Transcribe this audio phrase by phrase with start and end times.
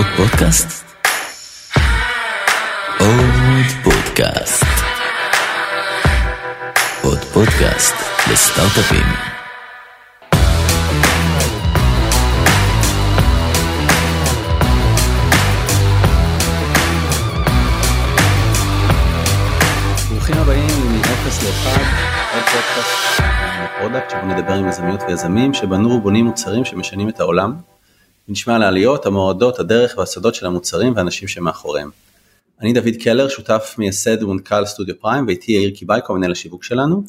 [0.00, 0.84] עוד פודקאסט?
[2.98, 4.64] עוד פודקאסט.
[7.02, 7.94] עוד פודקאסט
[8.32, 9.06] לסטארט-אפים.
[20.10, 21.78] ברוכים הבאים מ-0 ל-1,
[22.34, 23.20] עוד פודקאסט
[23.78, 27.54] product שבו נדבר עם יזמיות ויזמים שבנו ובונים מוצרים שמשנים את העולם.
[28.30, 31.90] נשמע על העליות, המורדות, הדרך והסודות של המוצרים והאנשים שמאחוריהם.
[32.60, 37.04] אני דוד קלר, שותף מייסד ומנכ"ל סטודיו פריים ואיתי יאיר קיבייקו, מנהל השיווק שלנו.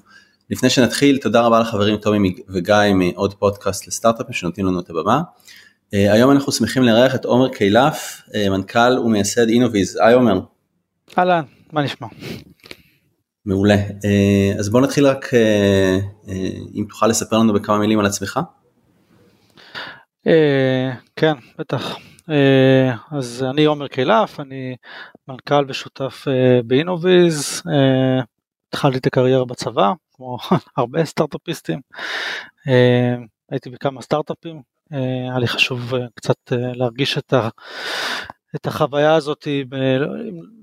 [0.50, 5.22] לפני שנתחיל, תודה רבה לחברים טומי וגיא מעוד פודקאסט לסטארט-אפים שנותנים לנו את הבמה.
[5.94, 10.00] אה, היום אנחנו שמחים לארח את עומר קילף, אה, מנכ"ל ומייסד אינוויז.
[10.02, 10.40] היי עומר.
[11.18, 12.08] אהלן, מה נשמע?
[13.46, 13.76] מעולה.
[13.76, 15.32] אה, אז בוא נתחיל רק,
[16.76, 18.40] אם תוכל לספר לנו בכמה מילים על עצמך.
[21.16, 21.98] כן, בטח.
[23.12, 24.76] אז אני עומר קילף, אני
[25.28, 26.26] מנכ"ל ושותף
[26.66, 27.64] באינוויז.
[28.68, 30.38] התחלתי את הקריירה בצבא, כמו
[30.78, 31.80] הרבה סטארט-אפיסטים.
[33.52, 37.50] הייתי בכמה סטארט-אפים, היה לי חשוב קצת להרגיש את, ה,
[38.56, 39.76] את החוויה הזאת, ב,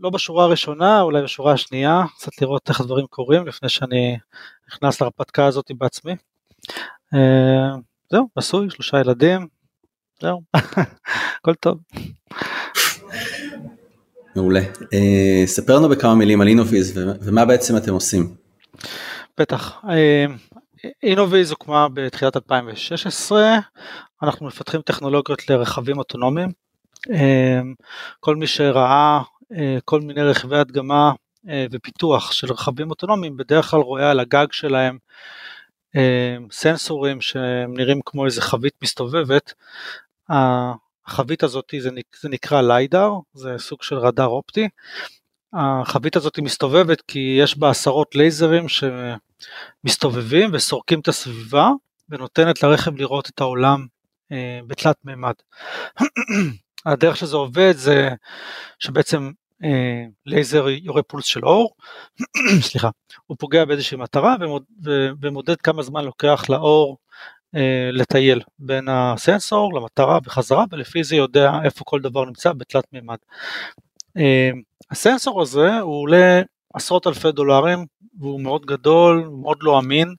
[0.01, 4.19] לא בשורה הראשונה, אולי בשורה השנייה, קצת לראות איך הדברים קורים לפני שאני
[4.69, 6.13] נכנס להרפתקה הזאת בעצמי.
[8.13, 9.47] זהו, נשוי, שלושה ילדים,
[10.21, 10.41] זהו,
[11.41, 11.79] הכל טוב.
[14.37, 14.61] מעולה.
[14.81, 18.35] Uh, ספר לנו בכמה מילים על אינוביז ומה בעצם אתם עושים.
[19.39, 19.83] בטח.
[21.03, 23.59] אינוביז הוקמה בתחילת 2016,
[24.23, 26.49] אנחנו מפתחים טכנולוגיות לרכבים אוטונומיים.
[28.21, 29.21] כל מי שראה
[29.85, 31.13] כל מיני רכבי הדגמה
[31.73, 34.99] ופיתוח של רכבים אוטונומיים בדרך כלל רואה על הגג שלהם
[36.51, 39.53] סנסורים שהם נראים כמו איזה חבית מסתובבת.
[40.29, 41.75] החבית הזאת
[42.21, 44.69] זה, נקרא ליידר, זה סוג של רדאר אופטי.
[45.53, 48.67] החבית הזאת מסתובבת כי יש בה עשרות לייזרים
[49.85, 51.71] שמסתובבים וסורקים את הסביבה
[52.09, 53.87] ונותנת לרכב לראות את העולם
[54.33, 55.35] אה, בתלת מימד.
[56.87, 58.09] הדרך שזה עובד זה
[58.79, 59.31] שבעצם
[60.27, 61.75] לייזר יורה פולס של אור,
[62.69, 62.91] סליחה,
[63.27, 64.63] הוא פוגע באיזושהי מטרה ומוד,
[65.23, 66.99] ומודד כמה זמן לוקח לאור
[67.55, 73.17] אה, לטייל בין הסנסור למטרה וחזרה ולפי זה יודע איפה כל דבר נמצא בתלת מימד.
[74.17, 74.51] אה,
[74.91, 76.43] הסנסור הזה הוא עולה
[76.75, 77.87] עשרות אלפי דולרים
[78.19, 80.15] והוא מאוד גדול, מאוד לא אמין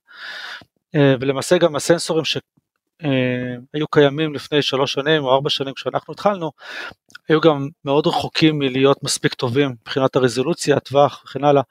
[0.94, 6.50] אה, ולמעשה גם הסנסורים שהיו קיימים לפני שלוש שנים או ארבע שנים כשאנחנו התחלנו
[7.30, 11.62] היו גם מאוד רחוקים מלהיות מספיק טובים מבחינת הרזולוציה, הטווח וכן הלאה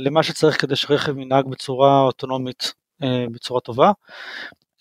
[0.00, 2.72] למה שצריך כדי שרכב ינהג בצורה אוטונומית
[3.02, 3.92] אה, בצורה טובה.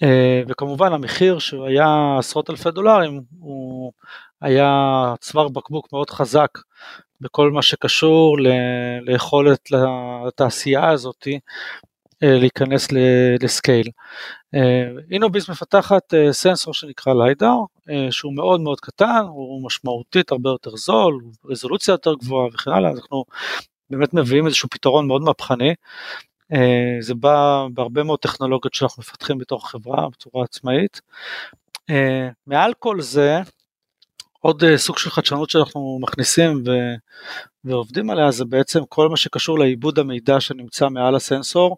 [0.04, 3.92] אה, וכמובן המחיר שהוא היה עשרות אלפי דולרים הוא
[4.42, 4.70] היה
[5.20, 6.50] צוואר בקבוק מאוד חזק
[7.22, 9.70] בכל מה שקשור ל- ליכולת
[10.28, 11.28] לתעשייה הזאת
[12.24, 12.88] אה, להיכנס
[13.42, 13.90] לסקייל.
[15.12, 17.56] אינוביס מפתחת סנסור שנקרא ליידר
[18.12, 23.26] שהוא מאוד מאוד קטן, הוא משמעותית הרבה יותר זול, רזולוציה יותר גבוהה וכן הלאה, אנחנו
[23.90, 25.74] באמת מביאים איזשהו פתרון מאוד מהפכני
[26.54, 31.02] אה, זה בא בהרבה מאוד טכנולוגיות שאנחנו מפתחים בתוך החברה בצורה עצמאית.
[31.90, 33.40] אה, מעל כל זה,
[34.40, 36.72] עוד אה, סוג של חדשנות שאנחנו מכניסים ו,
[37.64, 41.78] ועובדים עליה זה בעצם כל מה שקשור לעיבוד המידע שנמצא מעל הסנסור,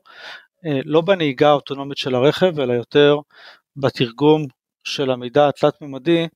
[0.85, 3.17] לא בנהיגה האוטונומית של הרכב אלא יותר
[3.75, 4.45] בתרגום
[4.83, 6.27] של המידע התלת-ממדי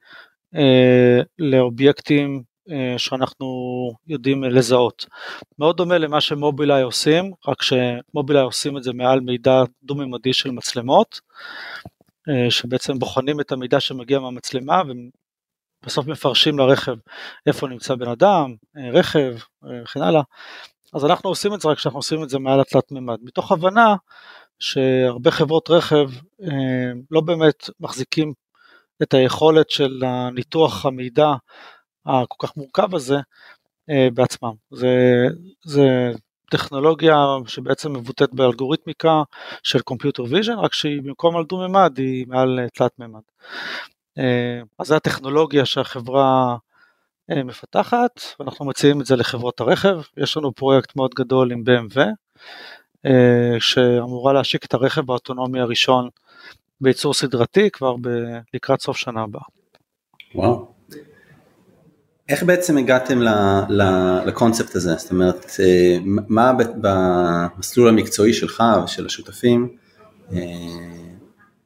[1.39, 3.47] לאובייקטים אה, שאנחנו
[4.07, 5.05] יודעים לזהות.
[5.59, 11.19] מאוד דומה למה שמובילאיי עושים, רק שמובילאיי עושים את זה מעל מידע דו-ממדי של מצלמות,
[12.29, 14.81] אה, שבעצם בוחנים את המידע שמגיע מהמצלמה
[15.83, 16.95] ובסוף מפרשים לרכב
[17.47, 20.21] איפה נמצא בן אדם, אה, רכב וכן הלאה.
[20.93, 23.95] אז אנחנו עושים את זה רק כשאנחנו עושים את זה מעל התלת מימד, מתוך הבנה
[24.59, 26.09] שהרבה חברות רכב
[27.11, 28.33] לא באמת מחזיקים
[29.03, 30.03] את היכולת של
[30.33, 31.33] ניתוח המידע
[32.05, 33.17] הכל כך מורכב הזה
[33.89, 34.53] אה, בעצמם.
[34.71, 35.25] זה,
[35.63, 36.11] זה
[36.51, 37.15] טכנולוגיה
[37.47, 39.23] שבעצם מבוטאת באלגוריתמיקה
[39.63, 43.21] של computer vision, רק שהיא במקום על דו-ממד היא מעל אה, תלת ממד.
[44.17, 46.57] אה, אז זו הטכנולוגיה שהחברה
[47.29, 50.01] מפתחת, ואנחנו מציעים את זה לחברות הרכב.
[50.17, 51.99] יש לנו פרויקט מאוד גדול עם BMW,
[53.59, 56.09] שאמורה להשיק את הרכב האוטונומי הראשון
[56.81, 59.43] בייצור סדרתי כבר ב- לקראת סוף שנה הבאה.
[60.35, 60.73] וואו.
[62.29, 63.19] איך בעצם הגעתם
[64.25, 64.95] לקונספט הזה?
[64.95, 69.75] זאת אומרת, אה, מה במסלול המקצועי שלך ושל השותפים,
[70.31, 70.37] אה,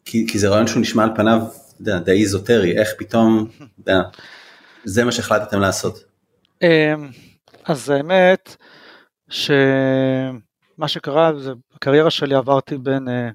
[0.06, 1.42] כי, כי זה רעיון שהוא נשמע על פניו
[1.80, 4.02] די איזוטרי, איך פתאום, אתה יודע,
[4.88, 6.04] זה מה שהחלטתם לעשות.
[6.62, 7.10] אמ,
[7.66, 8.56] אז האמת
[9.30, 13.30] שמה שקרה זה בקריירה שלי עברתי בין, אה,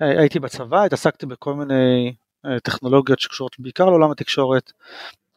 [0.00, 2.14] הייתי בצבא, התעסקתי בכל מיני
[2.46, 4.72] אה, טכנולוגיות שקשורות בעיקר לעולם התקשורת,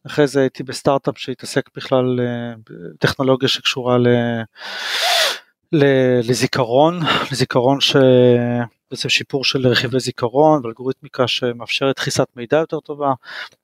[0.06, 2.54] אחרי זה הייתי בסטארט-אפ שהתעסק בכלל אה,
[2.94, 4.08] בטכנולוגיה שקשורה ל...
[6.22, 7.00] לזיכרון,
[7.32, 7.96] לזיכרון ש...
[8.90, 13.12] בעצם שיפור של רכיבי זיכרון ואלגוריתמיקה שמאפשרת דחיסת מידע יותר טובה,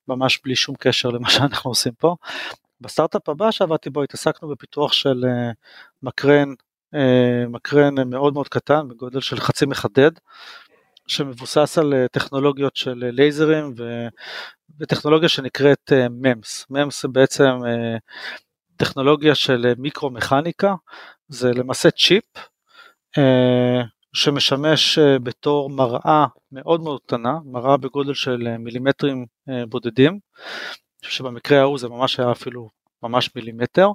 [0.09, 2.17] ממש בלי שום קשר למה שאנחנו עושים פה.
[2.81, 5.51] בסטארט-אפ הבא שעבדתי בו התעסקנו בפיתוח של אה,
[6.03, 6.49] מקרן,
[6.95, 10.11] אה, מקרן מאוד מאוד קטן בגודל של חצי מחדד,
[11.07, 14.07] שמבוסס על אה, טכנולוגיות של לייזרים ו...
[14.81, 15.93] וטכנולוגיה שנקראת
[16.23, 16.67] MEMS.
[16.73, 17.51] MEMS זה בעצם
[18.77, 20.75] טכנולוגיה של מיקרו-מכניקה,
[21.29, 22.25] זה למעשה צ'יפ
[24.15, 29.27] שמשמש בתור מראה מאוד מאוד קטנה, מראה בגודל של מילימטרים
[29.69, 30.19] בודדים,
[31.03, 32.69] שבמקרה ההוא זה ממש היה אפילו
[33.03, 33.89] ממש מילימטר,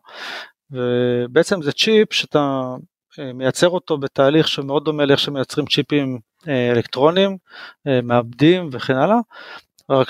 [0.71, 2.75] ובעצם זה צ'יפ שאתה
[3.19, 7.37] אה, מייצר אותו בתהליך שמאוד דומה לאיך שמייצרים צ'יפים אה, אלקטרונים,
[7.87, 9.17] אה, מעבדים וכן הלאה,
[9.89, 10.07] רק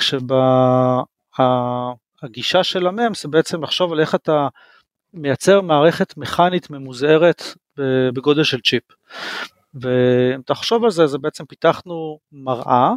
[2.21, 4.47] שהגישה של המם זה בעצם לחשוב על איך אתה
[5.13, 7.43] מייצר מערכת מכנית ממוזערת
[8.13, 8.83] בגודל של צ'יפ.
[9.73, 12.93] ואם תחשוב על זה, זה בעצם פיתחנו מראה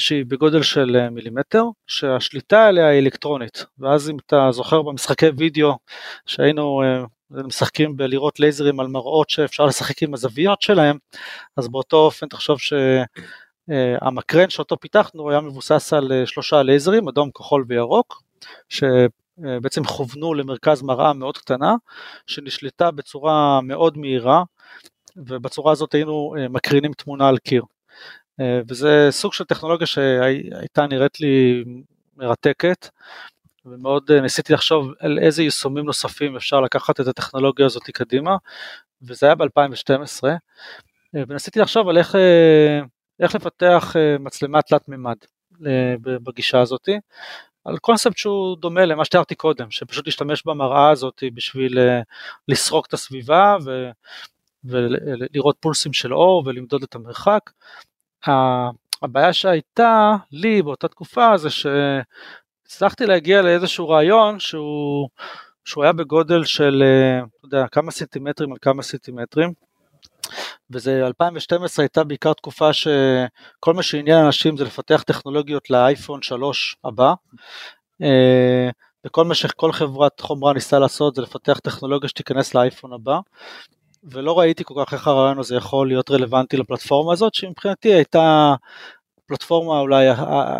[0.00, 5.78] שהיא בגודל של אה, מילימטר, שהשליטה עליה היא אלקטרונית, ואז אם אתה זוכר במשחקי וידאו
[6.26, 10.98] שהיינו אה, משחקים בלראות לייזרים על מראות שאפשר לשחק עם הזוויות שלהם,
[11.56, 17.64] אז באותו אופן תחשוב שהמקרן אה, שאותו פיתחנו היה מבוסס על שלושה לייזרים, אדום, כחול
[17.68, 18.22] וירוק,
[18.68, 21.74] שבעצם כוונו למרכז מראה מאוד קטנה,
[22.26, 24.42] שנשלטה בצורה מאוד מהירה,
[25.26, 27.62] ובצורה הזאת היינו מקרינים תמונה על קיר.
[28.40, 31.64] אה, וזה סוג של טכנולוגיה שהייתה נראית לי
[32.16, 32.88] מרתקת,
[33.66, 38.36] ומאוד אה, ניסיתי לחשוב על איזה יישומים נוספים אפשר לקחת את הטכנולוגיה הזאת קדימה,
[39.02, 40.34] וזה היה ב-2012, אה,
[41.28, 42.14] וניסיתי לחשוב על איך,
[43.20, 45.16] איך לפתח מצלמה תלת מימד
[46.02, 46.88] בגישה הזאת,
[47.64, 51.78] על קונספט שהוא דומה למה שתיארתי קודם, שפשוט להשתמש במראה הזאת בשביל
[52.48, 53.56] לסרוק את הסביבה.
[54.64, 57.50] ולראות פולסים של אור ולמדוד את המרחק.
[59.02, 65.08] הבעיה שהייתה לי באותה תקופה זה שהצלחתי להגיע לאיזשהו רעיון שהוא,
[65.64, 66.82] שהוא היה בגודל של,
[67.38, 69.52] אתה יודע, כמה סנטימטרים על כמה סנטימטרים.
[70.70, 77.14] וזה 2012 הייתה בעיקר תקופה שכל מה שעניין אנשים זה לפתח טכנולוגיות לאייפון 3 הבא.
[78.02, 78.70] אה,
[79.06, 83.18] וכל מה שכל חברת חומרה ניסתה לעשות זה לפתח טכנולוגיה שתיכנס לאייפון הבא.
[84.04, 88.54] ולא ראיתי כל כך איך הרעיון הזה יכול להיות רלוונטי לפלטפורמה הזאת, שמבחינתי הייתה
[89.30, 90.06] פלטפורמה אולי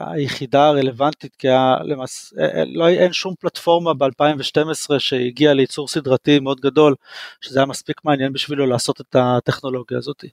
[0.07, 1.49] היחידה הרלוונטית, כי
[1.85, 2.35] למס...
[2.39, 6.95] אה, אה, לא, אין שום פלטפורמה ב-2012 שהגיעה לייצור סדרתי מאוד גדול,
[7.41, 10.25] שזה היה מספיק מעניין בשבילו לעשות את הטכנולוגיה הזאת.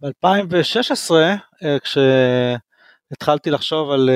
[0.00, 1.10] ב-2016,
[1.62, 4.10] אה, כשהתחלתי לחשוב על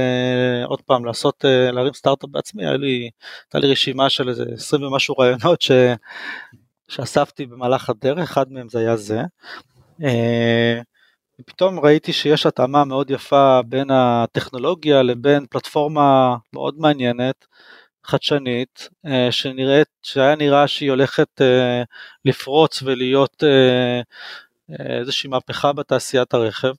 [0.67, 3.11] עוד פעם לעשות, להרים סטארט-אפ בעצמי, הייתה לי,
[3.55, 5.71] לי רשימה של איזה 20 ומשהו רעיונות ש...
[6.89, 9.21] שאספתי במהלך הדרך, אחד מהם זה היה זה.
[10.03, 10.81] אה,
[11.41, 17.47] ופתאום ראיתי שיש התאמה מאוד יפה בין הטכנולוגיה לבין פלטפורמה מאוד מעניינת,
[18.05, 21.83] חדשנית, אה, שנראית, שהיה נראה שהיא הולכת אה,
[22.25, 23.43] לפרוץ ולהיות
[25.01, 26.73] איזושהי מהפכה בתעשיית הרכב.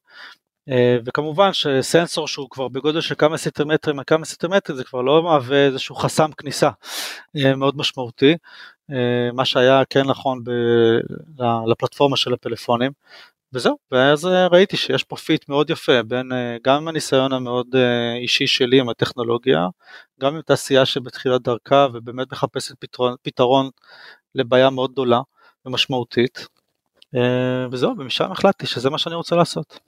[1.05, 5.65] וכמובן שסנסור שהוא כבר בגודל של כמה סנטימטרים על כמה סנטימטרים זה כבר לא מהווה
[5.65, 6.69] איזשהו חסם כניסה
[7.35, 8.35] מאוד משמעותי
[8.91, 12.91] אה, מה שהיה כן נכון ב- לפלטפורמה של הפלאפונים.
[13.53, 17.67] וזהו, ואז אה, ראיתי שיש פה פיט מאוד יפה בין אה, גם הניסיון המאוד
[18.21, 19.67] אישי שלי עם הטכנולוגיה,
[20.21, 23.69] גם עם תעשייה שבתחילת דרכה ובאמת מחפשת פתרון, פתרון
[24.35, 25.21] לבעיה מאוד גדולה
[25.65, 26.47] ומשמעותית.
[27.71, 29.79] וזהו, ומשם החלטתי שזה מה שאני רוצה לעשות.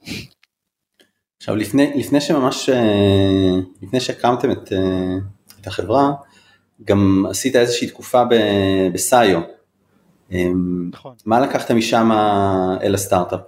[1.38, 2.70] עכשיו לפני, לפני שממש,
[3.82, 4.72] לפני שהקמתם את,
[5.60, 6.12] את החברה,
[6.84, 8.22] גם עשית איזושהי תקופה
[8.92, 9.40] ב SCiO.
[10.32, 11.14] אמ, נכון.
[11.26, 12.10] מה לקחת משם
[12.82, 13.40] אל הסטארט-אפ?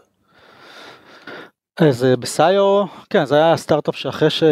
[1.80, 4.42] אז אה, ב SCiO, כן, זה היה סטארט-אפ שאחרי ש...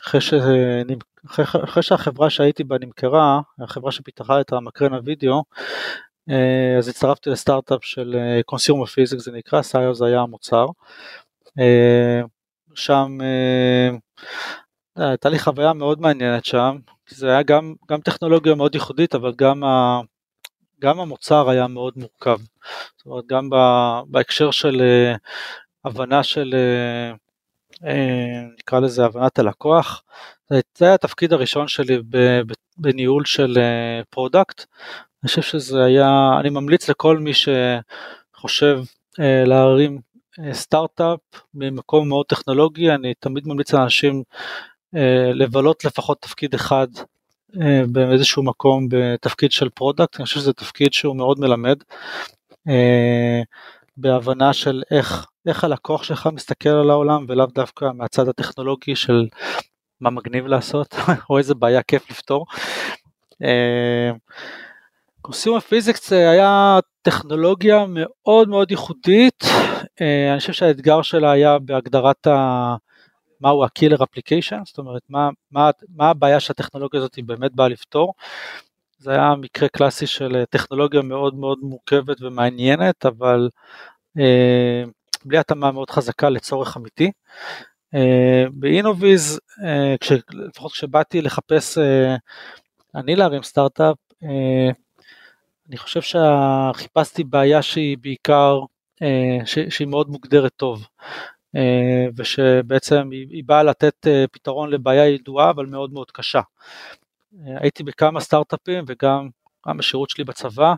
[0.00, 0.34] אחרי, ש...
[1.26, 5.42] אחרי, אחרי שהחברה שהייתי בה נמכרה, החברה שפיתחה את המקרן הוידאו,
[6.30, 8.16] אה, אז הצטרפתי לסטארט-אפ של
[8.46, 10.66] Consumer אה, Physics זה נקרא, SCiO זה היה המוצר.
[12.74, 13.18] שם
[14.96, 19.64] הייתה לי חוויה מאוד מעניינת שם, זה היה גם, גם טכנולוגיה מאוד ייחודית, אבל גם,
[19.64, 20.00] ה,
[20.80, 22.38] גם המוצר היה מאוד מורכב.
[22.96, 23.56] זאת אומרת, גם ב,
[24.06, 24.82] בהקשר של
[25.14, 25.18] אה,
[25.84, 26.54] הבנה של,
[27.82, 27.86] אה,
[28.58, 30.02] נקרא לזה הבנת הלקוח,
[30.50, 31.98] זה היה התפקיד הראשון שלי
[32.76, 33.58] בניהול של
[34.10, 34.64] product.
[35.22, 38.80] אני חושב שזה היה, אני ממליץ לכל מי שחושב
[39.18, 40.00] להרים
[40.52, 41.18] סטארט-אפ
[41.54, 44.22] ממקום מאוד טכנולוגי, אני תמיד ממליץ לאנשים
[45.34, 46.86] לבלות לפחות תפקיד אחד
[47.88, 51.76] באיזשהו מקום בתפקיד של product, אני חושב שזה תפקיד שהוא מאוד מלמד,
[53.96, 59.26] בהבנה של איך, איך הלקוח שלך מסתכל על העולם ולאו דווקא מהצד הטכנולוגי של
[60.00, 60.94] מה מגניב לעשות
[61.30, 62.46] או איזה בעיה כיף לפתור.
[65.22, 69.44] Consumer Physics היה טכנולוגיה מאוד מאוד ייחודית,
[70.00, 72.76] אני חושב שהאתגר שלה היה בהגדרת ה...
[73.40, 78.14] מהו ה-killer application, זאת אומרת מה, מה, מה הבעיה שהטכנולוגיה הזאת באמת באה לפתור.
[78.98, 83.48] זה היה מקרה קלאסי של טכנולוגיה מאוד מאוד מורכבת ומעניינת, אבל
[84.18, 84.84] אה,
[85.24, 87.10] בלי התאמה מאוד חזקה לצורך אמיתי.
[87.94, 91.78] אה, באינוויז, אה, כש, לפחות כשבאתי לחפש
[92.94, 93.96] אני להרים סטארט-אפ,
[95.68, 98.60] אני חושב שחיפשתי בעיה שהיא בעיקר,
[99.44, 100.86] שהיא מאוד מוגדרת טוב.
[102.16, 106.40] ושבעצם היא באה לתת פתרון לבעיה ידועה אבל מאוד מאוד קשה.
[107.46, 109.28] הייתי בכמה סטארט-אפים וגם
[109.76, 110.74] בשירות שלי בצבא,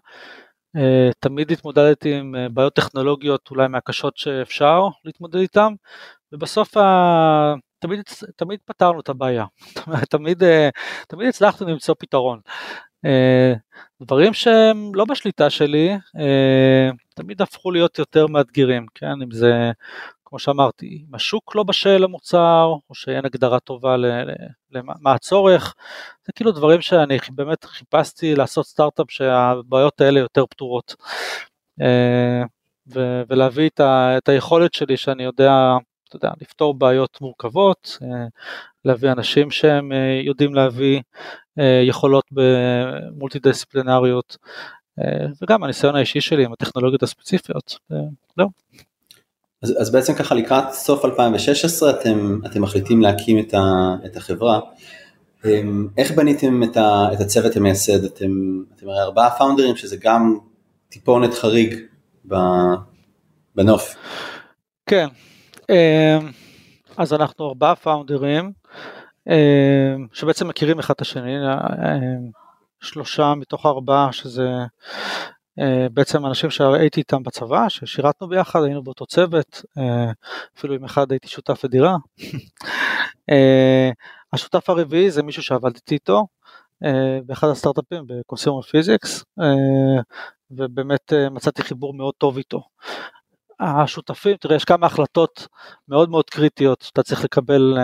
[0.77, 5.73] אה, תמיד התמודדתי עם אה, בעיות טכנולוגיות אולי מהקשות שאפשר להתמודד איתן,
[6.33, 7.55] ובסוף ה...
[7.79, 8.01] תמיד,
[8.37, 9.45] תמיד פתרנו את הבעיה,
[10.11, 10.69] תמיד, אה,
[11.09, 12.41] תמיד הצלחנו למצוא פתרון.
[14.03, 15.91] דברים שהם לא בשליטה שלי,
[17.15, 19.71] תמיד הפכו להיות יותר מאתגרים, כן, אם זה
[20.31, 23.97] כמו שאמרתי, אם השוק לא בשל למוצר, או שאין הגדרה טובה
[24.71, 25.75] למה הצורך,
[26.27, 30.97] זה כאילו דברים שאני באמת חיפשתי לעשות סטארט-אפ שהבעיות האלה יותר פתורות.
[31.81, 32.43] אה,
[33.29, 33.71] ולהביא
[34.19, 35.77] את היכולת שלי שאני יודע,
[36.11, 38.27] אתה יודע, לפתור בעיות מורכבות, אה,
[38.85, 41.01] להביא אנשים שהם אה, יודעים להביא
[41.83, 44.37] יכולות במולטי דיסציפלינריות,
[45.43, 47.79] וגם הניסיון האישי שלי עם הטכנולוגיות הספציפיות,
[48.37, 48.49] זהו.
[49.63, 54.61] אז, אז בעצם ככה לקראת סוף 2016 אתם, אתם מחליטים להקים את, ה, את החברה.
[55.45, 58.05] אמ, איך בניתם את, ה, את הצוות המייסד?
[58.05, 60.39] אתם, אתם הרי ארבעה פאונדרים שזה גם
[60.89, 61.75] טיפונת חריג
[63.55, 63.97] בנוף.
[64.87, 65.07] כן,
[66.97, 68.53] אז אנחנו ארבעה פאונדרים
[69.27, 71.35] אמ, שבעצם מכירים אחד את השני,
[72.81, 74.49] שלושה מתוך ארבעה שזה
[75.59, 80.13] אה, בעצם אנשים שהייתי איתם בצבא, ששירתנו ביחד, היינו באותו צוות, אה,
[80.59, 81.97] אפילו עם אחד הייתי שותף לדירה.
[83.31, 83.91] אה,
[84.33, 86.27] השותף הרביעי זה מישהו שעבדתי איתו
[87.27, 89.25] באחד הסטארט-אפים ב Consumer Physics,
[90.51, 92.63] ובאמת מצאתי חיבור מאוד טוב איתו.
[93.61, 95.49] השותפים, תראה, יש כמה החלטות
[95.89, 97.79] מאוד מאוד קריטיות שאתה צריך לקבל,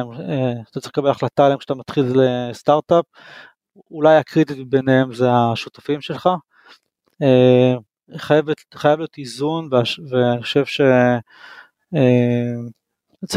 [0.71, 3.05] אתה צריך לקבל החלטה עליהן כשאתה מתחיל לסטארט-אפ,
[3.91, 6.29] אולי הקריטית ביניהם זה השותפים שלך.
[7.23, 7.75] אה,
[8.17, 9.69] חייבת, חייב להיות איזון
[10.11, 10.85] ואני חושב שצריך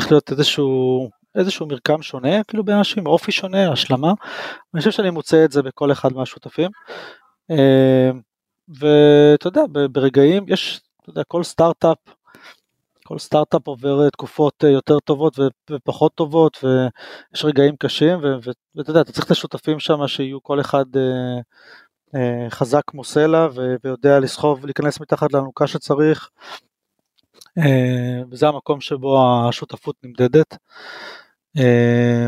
[0.05, 4.13] אה, להיות איזשהו, איזשהו מרקם שונה כאילו באנשים, אופי שונה, השלמה,
[4.73, 6.71] אני חושב שאני מוצא את זה בכל אחד מהשותפים.
[7.51, 8.11] אה,
[8.67, 11.97] ואתה יודע, ברגעים, יש, אתה יודע, כל סטארט-אפ,
[13.09, 15.39] כל סטארט-אפ עובר תקופות יותר טובות
[15.71, 18.19] ופחות טובות ויש רגעים קשים
[18.75, 20.85] ואתה יודע, אתה צריך את השותפים שם שיהיו כל אחד
[22.15, 23.47] אה, חזק כמו סלע
[23.83, 26.29] ויודע לסחוב, להיכנס מתחת לאלונקה שצריך,
[27.57, 29.17] אה, וזה המקום שבו
[29.49, 30.57] השותפות נמדדת.
[31.57, 32.27] אה,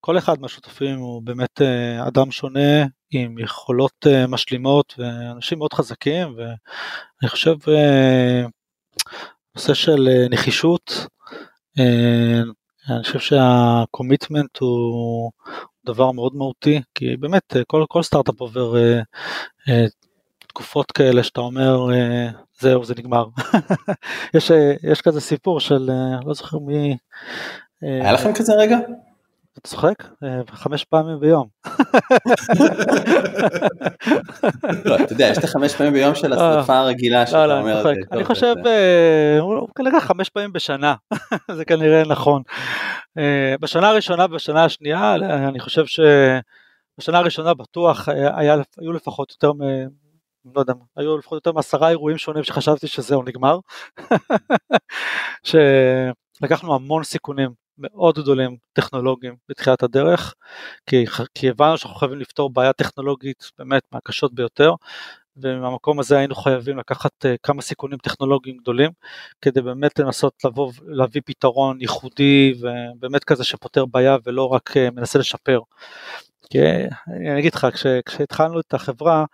[0.00, 1.60] כל אחד מהשותפים הוא באמת
[2.08, 7.56] אדם שונה עם יכולות משלימות ואנשים מאוד חזקים ואני חושב
[9.58, 11.06] נושא של נחישות,
[12.90, 15.30] אני חושב שה commitment הוא
[15.86, 19.00] דבר מאוד מהותי, כי באמת אה, כל, כל סטארט-אפ עובר אה,
[19.68, 19.84] אה,
[20.48, 22.28] תקופות כאלה שאתה אומר אה,
[22.60, 23.26] זהו זה נגמר.
[24.34, 26.96] יש, אה, יש כזה סיפור של אה, לא זוכר מי.
[27.84, 28.78] אה, היה לכם כזה רגע?
[29.58, 29.94] אתה צוחק?
[30.24, 31.48] אה, חמש פעמים ביום.
[34.84, 36.50] לא, אתה יודע, יש את החמש פעמים ביום של אה.
[36.50, 37.90] השרפה הרגילה שאתה לא, אומר.
[38.12, 38.54] אני חושב,
[39.40, 40.94] הוא כנראה חמש פעמים בשנה,
[41.56, 42.42] זה כנראה נכון.
[43.60, 45.14] בשנה הראשונה ובשנה השנייה,
[45.48, 48.08] אני חושב שבשנה הראשונה בטוח
[48.78, 49.60] היו לפחות יותר מ...
[50.54, 53.58] לא יודע, היו לפחות יותר מעשרה אירועים שונים שחשבתי שזהו נגמר.
[56.40, 60.34] שלקחנו המון סיכונים מאוד גדולים טכנולוגיים בתחילת הדרך,
[60.86, 61.04] כי,
[61.34, 64.74] כי הבנו שאנחנו חייבים לפתור בעיה טכנולוגית באמת מהקשות ביותר,
[65.36, 67.10] ומהמקום הזה היינו חייבים לקחת
[67.42, 68.90] כמה סיכונים טכנולוגיים גדולים
[69.42, 75.60] כדי באמת לנסות לבוא להביא פתרון ייחודי ובאמת כזה שפותר בעיה ולא רק מנסה לשפר.
[76.50, 76.58] כי
[77.08, 79.24] אני אגיד לך, כש, כשהתחלנו את החברה,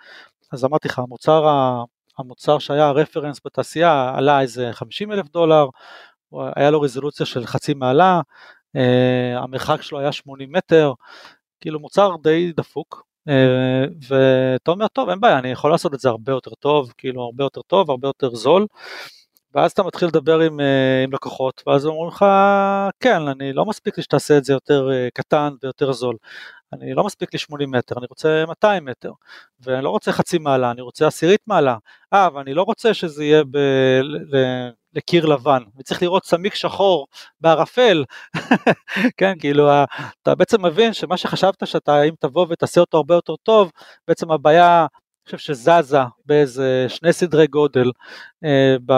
[0.52, 1.46] אז אמרתי לך, המוצר,
[2.18, 5.66] המוצר שהיה הרפרנס בתעשייה עלה איזה 50 אלף דולר,
[6.56, 8.20] היה לו רזולוציה של חצי מעלה,
[8.76, 10.92] אה, המרחק שלו היה 80 מטר,
[11.60, 16.08] כאילו מוצר די דפוק, אה, ואתה אומר, טוב, אין בעיה, אני יכול לעשות את זה
[16.08, 18.66] הרבה יותר טוב, כאילו הרבה יותר טוב, הרבה יותר זול,
[19.54, 22.24] ואז אתה מתחיל לדבר עם, אה, עם לקוחות, ואז אומרים לך,
[23.00, 26.16] כן, אני לא מספיק לי שתעשה את זה יותר קטן ויותר זול.
[26.72, 29.12] אני לא מספיק לי 80 מטר, אני רוצה 200 מטר,
[29.60, 31.76] ואני לא רוצה חצי מעלה, אני רוצה עשירית מעלה,
[32.12, 33.58] אה, ואני לא רוצה שזה יהיה ב...
[34.94, 37.06] לקיר לבן, וצריך לראות סמיק שחור
[37.40, 38.04] בערפל,
[39.18, 39.70] כן, כאילו,
[40.22, 43.70] אתה בעצם מבין שמה שחשבת שאתה, אם תבוא ותעשה אותו הרבה יותר טוב,
[44.08, 47.90] בעצם הבעיה, אני חושב שזזה באיזה שני סדרי גודל,
[48.44, 48.92] אה, ב,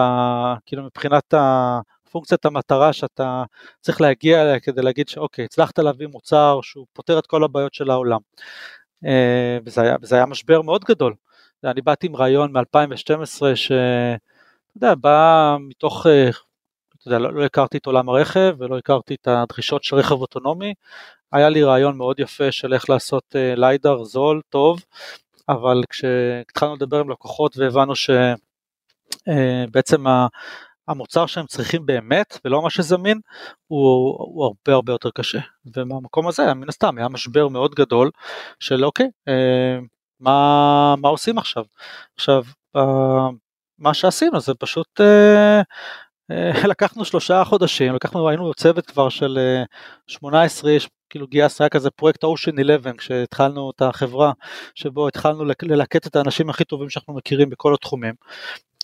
[0.67, 1.81] כאילו מבחינת ה...
[2.11, 3.45] פונקציית המטרה שאתה
[3.81, 7.91] צריך להגיע אליה כדי להגיד שאוקיי, הצלחת להביא מוצר שהוא פותר את כל הבעיות של
[7.91, 8.19] העולם.
[9.07, 11.15] אה, וזה היה, וזה היה משבר מאוד גדול.
[11.65, 13.73] אני באתי עם רעיון מ-2012 ש...
[14.77, 19.29] יודע, בא מתוך, אה, אתה יודע, לא, לא הכרתי את עולם הרכב ולא הכרתי את
[19.29, 20.75] הדרישות של רכב אוטונומי,
[21.33, 24.81] היה לי רעיון מאוד יפה של איך לעשות אה, ליידר זול, טוב,
[25.49, 27.93] אבל כשהתחלנו לדבר עם לקוחות והבנו
[29.27, 30.27] שבעצם אה,
[30.89, 33.21] המוצר שהם צריכים באמת ולא מה שזמין
[33.67, 35.39] הוא, הוא הרבה הרבה יותר קשה.
[35.77, 38.11] ומהמקום הזה מן הסתם היה משבר מאוד גדול
[38.61, 39.07] של אוקיי
[40.21, 41.65] מה, מה עושים עכשיו?
[42.17, 42.45] עכשיו
[43.79, 45.61] מה שעשינו זה פשוט אה,
[46.31, 49.65] אה, לקחנו שלושה חודשים, לקחנו, היינו צוות כבר של אה,
[50.07, 54.33] 18 איש, כאילו גייס, היה כזה פרויקט אושן 11 כשהתחלנו את החברה,
[54.75, 58.15] שבו התחלנו ללקט את האנשים הכי טובים שאנחנו מכירים בכל התחומים.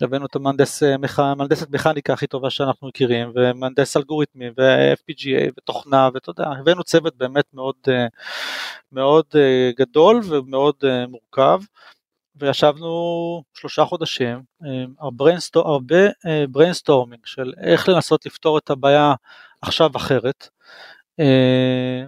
[0.02, 0.96] הבאנו את המהנדס, אה,
[1.34, 7.44] מהנדסת מכניקה הכי טובה שאנחנו מכירים, ומהנדס אלגוריתמי, ו-FPGA, ותוכנה, ואתה יודע, הבאנו צוות באמת
[7.54, 8.06] מאוד, אה,
[8.92, 10.74] מאוד אה, גדול ומאוד
[11.08, 11.60] מורכב.
[12.36, 14.42] וישבנו שלושה חודשים,
[15.00, 15.96] הרבה, הרבה
[16.48, 19.14] brainstorming של איך לנסות לפתור את הבעיה
[19.62, 20.48] עכשיו אחרת.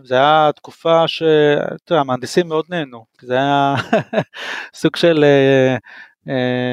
[0.04, 3.74] זה היה תקופה שהמהנדסים מאוד נהנו, זה היה
[4.80, 5.24] סוג של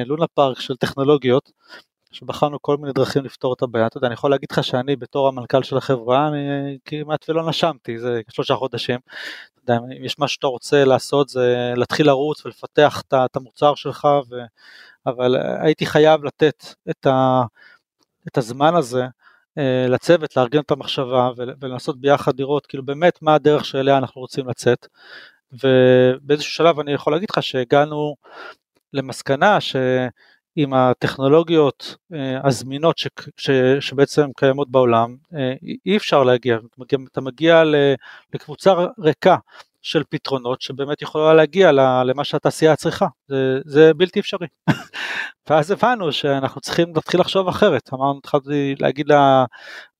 [0.06, 1.52] לונה פארק של טכנולוגיות,
[2.12, 3.88] שבחרנו כל מיני דרכים לפתור את הבעיה.
[3.88, 8.00] אתה יודע, אני יכול להגיד לך שאני בתור המנכ"ל של החברה, אני כמעט ולא נשמתי,
[8.00, 9.00] זה שלושה חודשים.
[9.54, 14.08] אתה יודע, אם יש משהו שאתה רוצה לעשות זה להתחיל לרוץ ולפתח את המוצר שלך,
[14.30, 14.36] ו...
[15.06, 17.44] אבל הייתי חייב לתת את, ה...
[18.28, 19.04] את הזמן הזה
[19.58, 24.50] אה, לצוות, לארגן את המחשבה ולנסות ביחד לראות כאילו באמת מה הדרך שאליה אנחנו רוצים
[24.50, 24.88] לצאת.
[25.52, 28.16] ובאיזשהו שלב אני יכול להגיד לך שהגענו
[28.94, 29.76] למסקנה ש...
[30.56, 35.54] עם הטכנולוגיות אה, הזמינות ש, ש, שבעצם קיימות בעולם, אה,
[35.86, 36.58] אי אפשר להגיע,
[37.12, 37.64] אתה מגיע
[38.34, 39.36] לקבוצה ריקה
[39.82, 41.72] של פתרונות שבאמת יכולה להגיע
[42.06, 44.48] למה שהתעשייה צריכה, זה, זה בלתי אפשרי.
[45.50, 49.08] ואז הבנו שאנחנו צריכים להתחיל לחשוב אחרת, אמרנו, התחלתי להגיד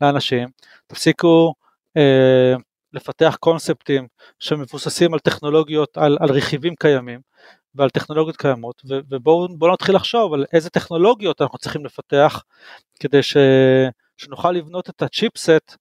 [0.02, 0.50] לאנשים,
[0.88, 1.54] תפסיקו
[1.98, 2.54] אה,
[2.94, 4.08] לפתח קונספטים
[4.40, 7.20] שמבוססים על טכנולוגיות, על, על רכיבים קיימים,
[7.76, 12.44] ועל טכנולוגיות קיימות, ובואו נתחיל לחשוב על איזה טכנולוגיות אנחנו צריכים לפתח
[13.00, 13.38] כדי ש,
[14.18, 15.78] שנוכל לבנות את הצ'יפסט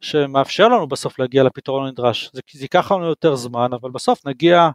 [0.00, 2.30] שמאפשר לנו בסוף להגיע לפתרון הנדרש.
[2.32, 4.70] זה, זה ייקח לנו יותר זמן, אבל בסוף נגיע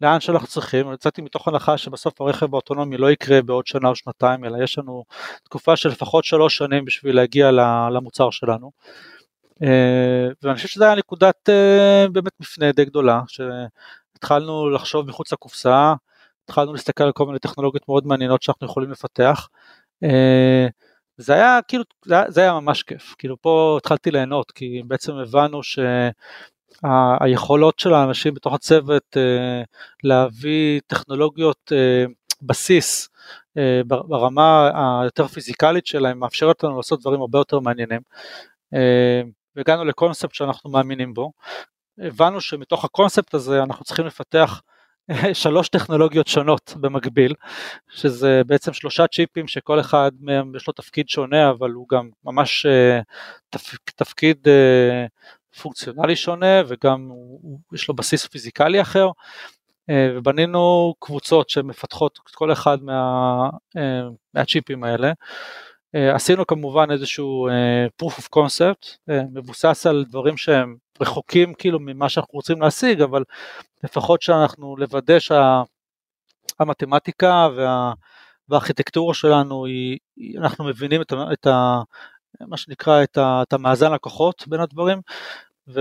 [0.00, 0.92] לאן שאנחנו צריכים.
[0.92, 5.04] יצאתי מתוך הנחה שבסוף הרכב האוטונומי לא יקרה בעוד שנה או שנתיים, אלא יש לנו
[5.44, 7.50] תקופה של לפחות שלוש שנים בשביל להגיע
[7.92, 8.70] למוצר שלנו.
[9.62, 13.20] אה, ואני חושב שזו הייתה נקודת אה, באמת מפנה די גדולה,
[14.18, 15.94] התחלנו לחשוב מחוץ לקופסה,
[16.44, 19.48] התחלנו להסתכל על כל מיני טכנולוגיות מאוד מעניינות שאנחנו יכולים לפתח.
[20.04, 20.66] אה,
[21.16, 25.12] זה היה כאילו, זה היה, זה היה ממש כיף, כאילו פה התחלתי ליהנות, כי בעצם
[25.12, 25.60] הבנו
[26.82, 29.62] שהיכולות של האנשים בתוך הצוות אה,
[30.04, 32.04] להביא טכנולוגיות אה,
[32.42, 33.08] בסיס
[33.86, 34.70] ברמה
[35.02, 38.00] היותר פיזיקלית שלהם מאפשרת לנו לעשות דברים הרבה יותר מעניינים.
[39.56, 41.32] והגענו לקונספט שאנחנו מאמינים בו,
[42.00, 44.62] הבנו שמתוך הקונספט הזה אנחנו צריכים לפתח
[45.32, 47.34] שלוש טכנולוגיות שונות במקביל,
[47.88, 52.66] שזה בעצם שלושה צ'יפים שכל אחד מהם יש לו תפקיד שונה, אבל הוא גם ממש
[52.66, 53.00] אה,
[53.96, 55.06] תפקיד אה,
[55.62, 57.10] פונקציונלי שונה וגם
[57.72, 59.08] יש לו בסיס פיזיקלי אחר.
[59.90, 63.48] אה, ובנינו קבוצות שמפתחות כל אחד מה,
[64.34, 65.12] מהצ'יפים האלה.
[65.96, 71.80] Uh, עשינו כמובן איזשהו uh, proof of concept uh, מבוסס על דברים שהם רחוקים כאילו
[71.80, 73.24] ממה שאנחנו רוצים להשיג אבל
[73.84, 75.62] לפחות שאנחנו לוודא שה,
[76.58, 77.92] המתמטיקה וה,
[78.48, 79.98] והארכיטקטורה שלנו היא,
[80.38, 81.80] אנחנו מבינים את, את ה,
[82.40, 85.00] מה שנקרא את, ה, את המאזן לקוחות בין הדברים,
[85.68, 85.80] ו,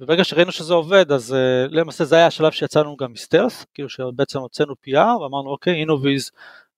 [0.00, 4.38] וברגע שראינו שזה עובד אז uh, למעשה זה היה השלב שיצאנו גם מסטלס, כאילו שבעצם
[4.38, 6.30] הוצאנו PR ואמרנו אוקיי אינוויז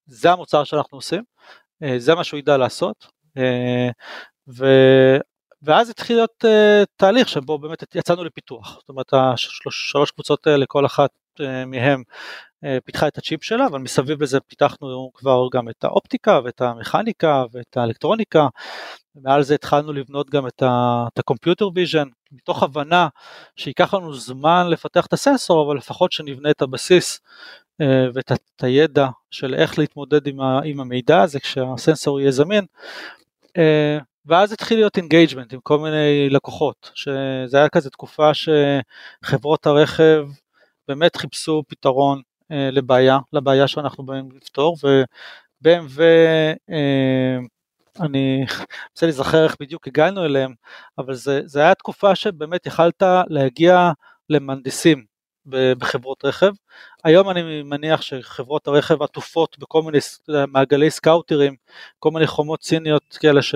[0.06, 1.22] זה המוצר שאנחנו עושים,
[1.98, 3.06] זה מה שהוא ידע לעשות,
[3.38, 3.92] uh,
[4.58, 4.66] ו,
[5.62, 10.86] ואז התחיל להיות uh, תהליך שבו באמת יצאנו לפיתוח, זאת אומרת השלוש קבוצות האלה כל
[10.86, 11.10] אחת
[11.40, 12.02] uh, מהם
[12.64, 17.44] uh, פיתחה את הצ'יפ שלה, אבל מסביב לזה פיתחנו כבר גם את האופטיקה ואת המכניקה
[17.52, 18.46] ואת האלקטרוניקה,
[19.14, 23.08] ומעל זה התחלנו לבנות גם את ה-computer vision, מתוך הבנה
[23.56, 27.20] שייקח לנו זמן לפתח את הסנסור, אבל לפחות שנבנה את הבסיס
[28.14, 32.64] ואת הידע של איך להתמודד עם, ה, עם המידע הזה כשהסנסור יהיה זמין.
[33.58, 40.26] Uh, ואז התחיל להיות engagement עם כל מיני לקוחות, שזה היה כזה תקופה שחברות הרכב
[40.88, 46.00] באמת חיפשו פתרון אה, לבעיה, לבעיה שאנחנו באים לפתור, ו-BMW,
[46.70, 47.38] אה,
[48.00, 48.44] אני
[48.90, 50.54] רוצה להיזכר איך בדיוק הגענו אליהם,
[50.98, 53.90] אבל זה, זה היה תקופה שבאמת יכלת להגיע
[54.30, 55.04] למהנדסים
[55.48, 56.52] בחברות רכב.
[57.04, 59.98] היום אני מניח שחברות הרכב עטופות בכל מיני
[60.48, 61.56] מעגלי סקאוטרים,
[61.98, 63.54] כל מיני חומות ציניות כאלה ש...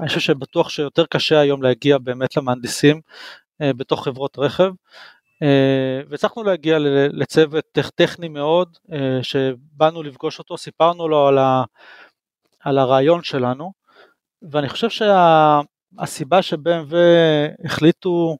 [0.00, 3.00] אני חושב שבטוח שיותר קשה היום להגיע באמת למהנדסים
[3.62, 4.72] אה, בתוך חברות רכב.
[5.42, 6.78] אה, והצלחנו להגיע
[7.12, 7.64] לצוות
[7.94, 11.64] טכני מאוד, אה, שבאנו לפגוש אותו, סיפרנו לו על, ה,
[12.60, 13.72] על הרעיון שלנו,
[14.50, 16.94] ואני חושב שהסיבה ש-BMW
[17.64, 18.36] החליטו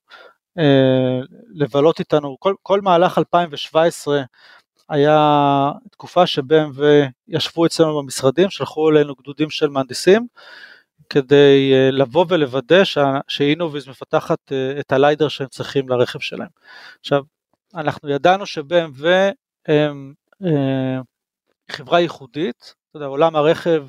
[1.55, 4.23] לבלות איתנו, כל, כל מהלך 2017
[4.88, 6.83] היה תקופה ש-BMW
[7.29, 10.27] ישבו אצלנו במשרדים, שלחו אלינו גדודים של מהנדסים,
[11.11, 12.83] כדי אה, לבוא ולוודא
[13.29, 16.49] שאינוביז מפתחת אה, את הליידר שהם צריכים לרכב שלהם.
[17.01, 17.23] עכשיו,
[17.75, 19.07] אנחנו ידענו ש-BMW
[19.67, 20.14] הם
[20.45, 21.01] אה,
[21.71, 23.87] חברה ייחודית, אתה יודע, עולם הרכב,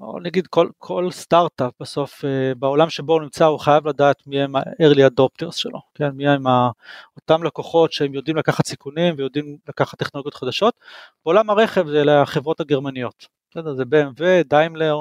[0.00, 2.24] או נגיד כל, כל סטארט-אפ בסוף
[2.58, 6.44] בעולם שבו הוא נמצא הוא חייב לדעת מי הם ה-early adopters שלו, כן, מי הם
[7.16, 10.74] אותם לקוחות שהם יודעים לקחת סיכונים ויודעים לקחת טכנולוגיות חדשות,
[11.24, 15.00] בעולם הרכב זה אלה החברות הגרמניות, בסדר, זה BMW, דיימלר,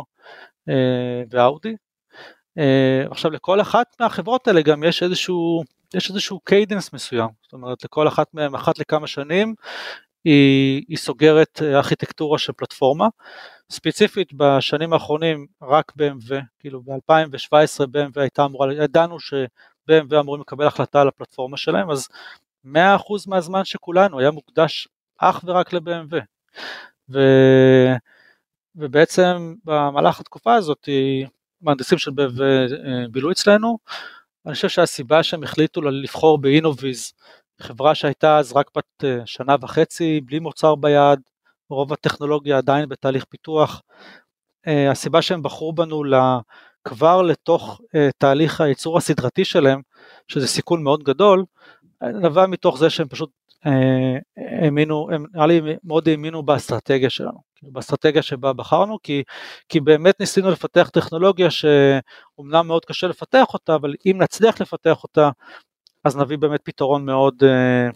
[0.70, 1.76] אה, ואאודי.
[2.58, 7.84] אה, עכשיו לכל אחת מהחברות האלה גם יש איזשהו, יש איזשהו cadence מסוים, זאת אומרת
[7.84, 9.56] לכל אחת מהן אחת לכמה שנים
[10.24, 13.08] היא, היא סוגרת ארכיטקטורה של פלטפורמה.
[13.72, 21.02] ספציפית בשנים האחרונים רק BMW, כאילו ב-2017 BMW הייתה אמורה, ידענו ש-BMW אמורים לקבל החלטה
[21.02, 22.08] על הפלטפורמה שלהם, אז
[22.66, 22.70] 100%
[23.28, 26.18] מהזמן שכולנו היה מוקדש אך ורק ל-BMW.
[27.10, 27.20] ו...
[28.76, 30.90] ובעצם במהלך התקופה הזאת
[31.62, 32.66] מהנדסים של בב אה,
[33.12, 33.78] בילו אצלנו.
[34.46, 37.14] אני חושב שהסיבה שהם החליטו לבחור באינוויז,
[37.62, 41.20] חברה שהייתה אז רק בת אה, שנה וחצי, בלי מוצר ביד,
[41.70, 43.82] רוב הטכנולוגיה עדיין בתהליך פיתוח,
[44.68, 46.04] אה, הסיבה שהם בחרו בנו
[46.84, 47.82] כבר לתוך
[48.18, 49.82] תהליך הייצור הסדרתי שלהם,
[50.28, 51.46] שזה סיכון מאוד גדול,
[52.04, 53.30] נבע מתוך זה שהם פשוט
[54.38, 57.40] האמינו, הם נראה לי מאוד האמינו באסטרטגיה שלנו.
[57.56, 59.24] כאילו, באסטרטגיה שבה בחרנו, כי,
[59.70, 65.30] כי באמת ניסינו לפתח טכנולוגיה שאומנם מאוד קשה לפתח אותה, אבל אם נצליח לפתח אותה,
[66.04, 67.90] אז נביא באמת פתרון מאוד, אה,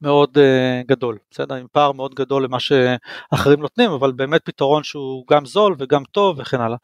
[0.00, 1.54] מאוד אה, גדול, בסדר?
[1.54, 6.38] עם פער מאוד גדול למה שאחרים נותנים, אבל באמת פתרון שהוא גם זול וגם טוב
[6.38, 6.78] וכן הלאה.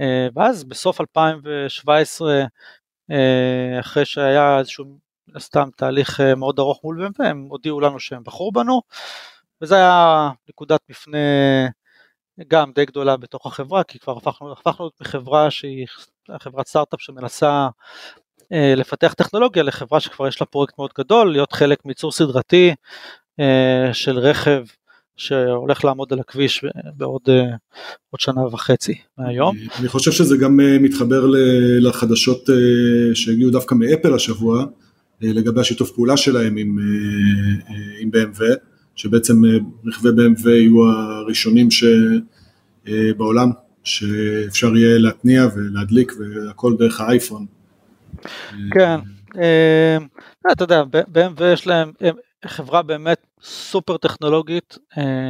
[0.00, 2.44] אה, ואז בסוף 2017,
[3.80, 4.84] אחרי שהיה איזשהו
[5.38, 8.82] סתם תהליך מאוד ארוך מול BMW, הם הודיעו לנו שהם בחרו בנו,
[9.62, 11.18] וזה היה נקודת מפנה
[12.48, 15.86] גם די גדולה בתוך החברה, כי כבר הפכנו, הפכנו מחברה שהיא
[16.40, 17.68] חברת סטארט-אפ שמנסה אה,
[18.52, 22.74] לפתח טכנולוגיה לחברה שכבר יש לה פרויקט מאוד גדול, להיות חלק מייצור סדרתי
[23.40, 24.64] אה, של רכב
[25.16, 26.64] שהולך לעמוד על הכביש
[26.96, 27.42] בעוד אה,
[28.10, 29.56] עוד שנה וחצי מהיום.
[29.78, 31.24] אני חושב שזה גם אה, מתחבר
[31.80, 32.54] לחדשות אה,
[33.14, 34.64] שהגיעו דווקא מאפל השבוע,
[35.22, 36.78] לגבי השיתוף פעולה שלהם עם,
[38.00, 38.70] עם BMW.
[39.00, 39.50] שבעצם אה,
[39.86, 47.46] רכבי BMW יהיו הראשונים שבעולם, אה, שאפשר יהיה להתניע ולהדליק והכל דרך האייפון.
[48.74, 49.00] כן,
[49.40, 49.96] אה,
[50.52, 51.92] אתה יודע, BMW יש להם
[52.44, 54.78] חברה באמת סופר טכנולוגית,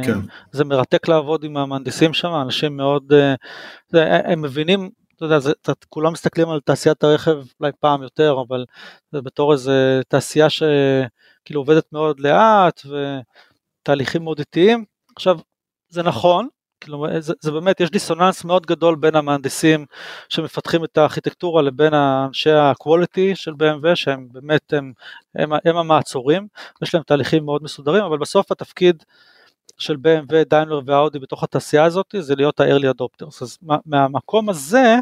[0.05, 0.19] כן.
[0.51, 3.13] זה מרתק לעבוד עם המהנדסים שם, אנשים מאוד,
[3.93, 4.89] הם מבינים
[5.21, 8.65] אתה יודע, זה, אתה, כולם מסתכלים על תעשיית הרכב אולי פעם יותר, אבל
[9.11, 13.19] זה בתור איזה תעשייה שכאילו עובדת מאוד לאט, ו,
[13.83, 14.85] תהליכים מאוד איטיים.
[15.15, 15.39] עכשיו,
[15.89, 16.47] זה נכון,
[16.81, 19.85] כאילו זה, זה באמת, יש דיסוננס מאוד גדול בין המהנדסים
[20.29, 24.93] שמפתחים את הארכיטקטורה לבין אנשי ה-quality של BMW שהם באמת, הם,
[25.35, 26.47] הם, הם המעצורים,
[26.81, 29.03] יש להם תהליכים מאוד מסודרים, אבל בסוף התפקיד
[29.77, 34.95] של BMW, דיינלר ואאודי בתוך התעשייה הזאת זה להיות ה-early adopters, אז מהמקום הזה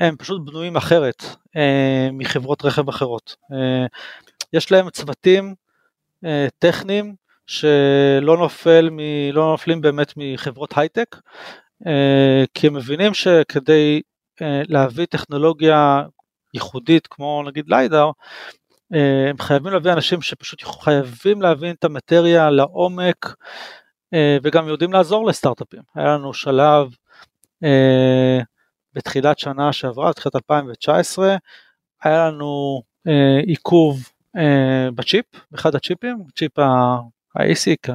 [0.00, 1.24] הם פשוט בנויים אחרת
[1.56, 3.36] אה, מחברות רכב אחרות.
[3.52, 3.86] אה,
[4.52, 5.54] יש להם צוותים
[6.24, 7.14] אה, טכניים
[7.52, 8.98] שלא נופל מ,
[9.32, 11.16] לא נופלים באמת מחברות הייטק,
[11.86, 14.02] אה, כי הם מבינים שכדי
[14.42, 16.02] אה, להביא טכנולוגיה
[16.54, 18.10] ייחודית כמו נגיד ליידר,
[18.94, 23.34] אה, הם חייבים להביא אנשים שפשוט חייבים להבין את המטריה לעומק
[24.42, 25.82] וגם יודעים לעזור לסטארט-אפים.
[25.94, 26.88] היה לנו שלב
[28.94, 31.36] בתחילת שנה שעברה, בתחילת 2019,
[32.02, 32.82] היה לנו
[33.46, 34.08] עיכוב
[34.94, 36.58] בצ'יפ, באחד הצ'יפים, צ'יפ
[37.34, 37.92] ה-ASIC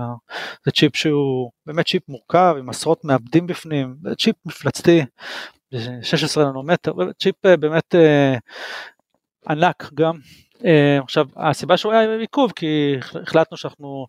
[0.65, 5.05] זה צ'יפ שהוא באמת צ'יפ מורכב עם עשרות מעבדים בפנים, זה צ'יפ מפלצתי,
[6.01, 8.35] 16 ננומטר, צ'יפ אה, באמת אה,
[9.49, 10.19] ענק גם.
[10.65, 14.07] אה, עכשיו הסיבה שהוא היה עיכוב כי החלטנו שאנחנו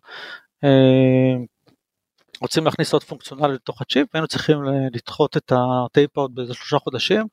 [2.41, 4.57] רוצים להכניס עוד functional לתוך הצ'יפ והיינו צריכים
[4.93, 7.27] לדחות את ה tape-out באיזה שלושה חודשים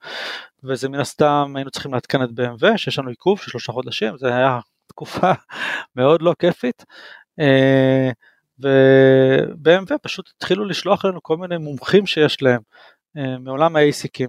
[0.65, 4.37] וזה מן הסתם היינו צריכים לעדכן את BMW שיש לנו עיכוב של שלושה חודשים זה
[4.37, 5.33] היה תקופה
[5.97, 6.85] מאוד לא כיפית
[8.63, 12.61] ו-BMW פשוט התחילו לשלוח לנו כל מיני מומחים שיש להם
[13.17, 14.29] אה, מעולם ה-ASICים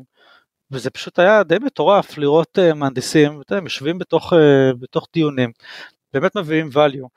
[0.72, 4.34] וזה פשוט היה די מטורף לראות אה, מהנדסים, הם יושבים בתוך,
[4.80, 5.52] בתוך דיונים,
[6.14, 7.08] באמת מביאים value.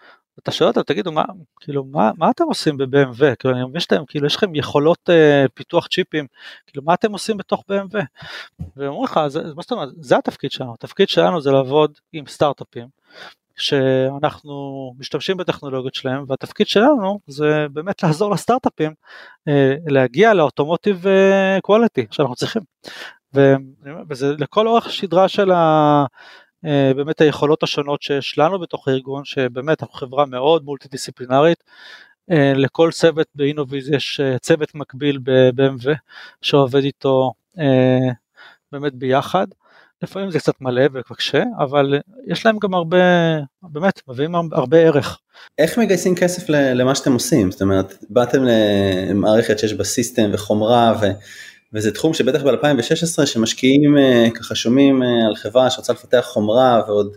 [0.42, 1.24] אתה שואל אותם, תגידו, מה,
[1.61, 3.37] כאילו, מה, מה אתם עושים ב-BMW?
[3.38, 6.26] כאילו, אני מבין שאתם, כאילו, יש לכם יכולות uh, פיתוח צ'יפים,
[6.66, 7.98] כאילו, מה אתם עושים בתוך BMW?
[8.76, 12.26] והם אומרים לך, זה, מה זאת אומרת, זה התפקיד שלנו, התפקיד שלנו זה לעבוד עם
[12.26, 12.87] סטארט-אפים,
[13.61, 14.53] שאנחנו
[14.99, 18.92] משתמשים בטכנולוגיות שלהם והתפקיד שלנו זה באמת לעזור לסטארט-אפים
[19.49, 21.05] אה, להגיע לאוטומוטיב
[21.62, 22.62] קואליטי שאנחנו צריכים.
[24.09, 26.05] וזה לכל אורך השדרה של ה...
[26.64, 31.64] אה, באמת היכולות השונות שיש לנו בתוך הארגון שבאמת אנחנו חברה מאוד מולטי דיסציפלינרית
[32.31, 35.90] אה, לכל צוות באינוביז יש צוות מקביל ב-BMW
[36.42, 37.33] שעובד איתו
[38.73, 39.46] באמת ביחד
[40.03, 41.95] לפעמים זה קצת מלא וקשה, אבל
[42.27, 42.97] יש להם גם הרבה,
[43.63, 45.19] באמת, מביאים הרבה ערך.
[45.59, 47.51] איך מגייסים כסף למה שאתם עושים?
[47.51, 51.07] זאת אומרת, באתם למערכת שיש בה סיסטם וחומרה, ו,
[51.73, 57.17] וזה תחום שבטח ב-2016 שמשקיעים, אה, ככה שומעים אה, על חברה שרוצה לפתח חומרה ועוד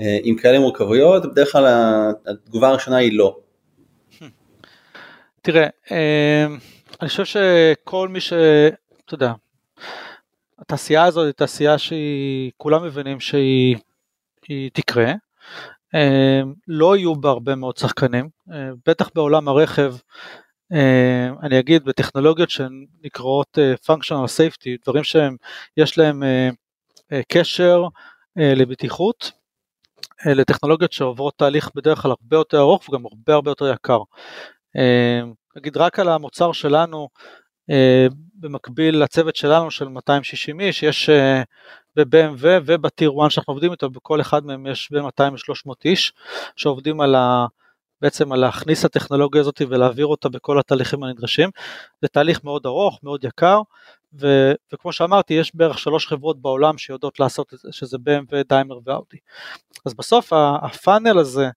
[0.00, 1.66] אה, עם כאלה מורכבויות, בדרך כלל
[2.26, 3.38] התגובה הראשונה היא לא.
[5.42, 5.66] תראה,
[7.02, 8.32] אני חושב שכל מי ש...
[9.04, 9.32] אתה יודע,
[10.66, 13.76] התעשייה הזאת היא תעשייה שהיא, כולם מבינים שהיא
[14.72, 15.12] תקרה,
[15.94, 19.94] אמ, לא יהיו בה הרבה מאוד שחקנים, אה, בטח בעולם הרכב,
[20.72, 26.22] אה, אני אגיד בטכנולוגיות שהן נקראות אה, functional safety, דברים שיש להם
[27.28, 27.82] קשר
[28.36, 29.32] לבטיחות,
[30.26, 33.98] לטכנולוגיות שעוברות תהליך בדרך כלל הרבה יותר ארוך וגם הרבה הרבה יותר יקר.
[35.56, 37.45] נגיד רק על המוצר שלנו, אה,
[38.34, 41.42] במקביל לצוות שלנו של 260 איש, יש אה,
[41.96, 46.12] ב-BMW ובטיר 1 שאנחנו עובדים איתו, בכל אחד מהם יש בין 200 ל-300 איש
[46.56, 47.46] שעובדים על ה...
[48.00, 51.50] בעצם על להכניס את הטכנולוגיה הזאת ולהעביר אותה בכל התהליכים הנדרשים.
[52.02, 53.60] זה תהליך מאוד ארוך, מאוד יקר,
[54.20, 58.78] ו, וכמו שאמרתי, יש בערך שלוש חברות בעולם שיודעות לעשות את זה, שזה BMW, דיימר
[58.84, 59.16] ואאודי.
[59.86, 61.48] אז בסוף הפאנל הזה,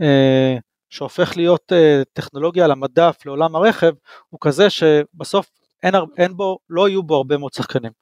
[0.00, 0.56] אה,
[0.94, 3.92] שהופך להיות uh, טכנולוגיה על המדף לעולם הרכב,
[4.28, 5.50] הוא כזה שבסוף
[5.82, 7.92] אין, אין בו, לא יהיו בו הרבה מאוד שחקנים.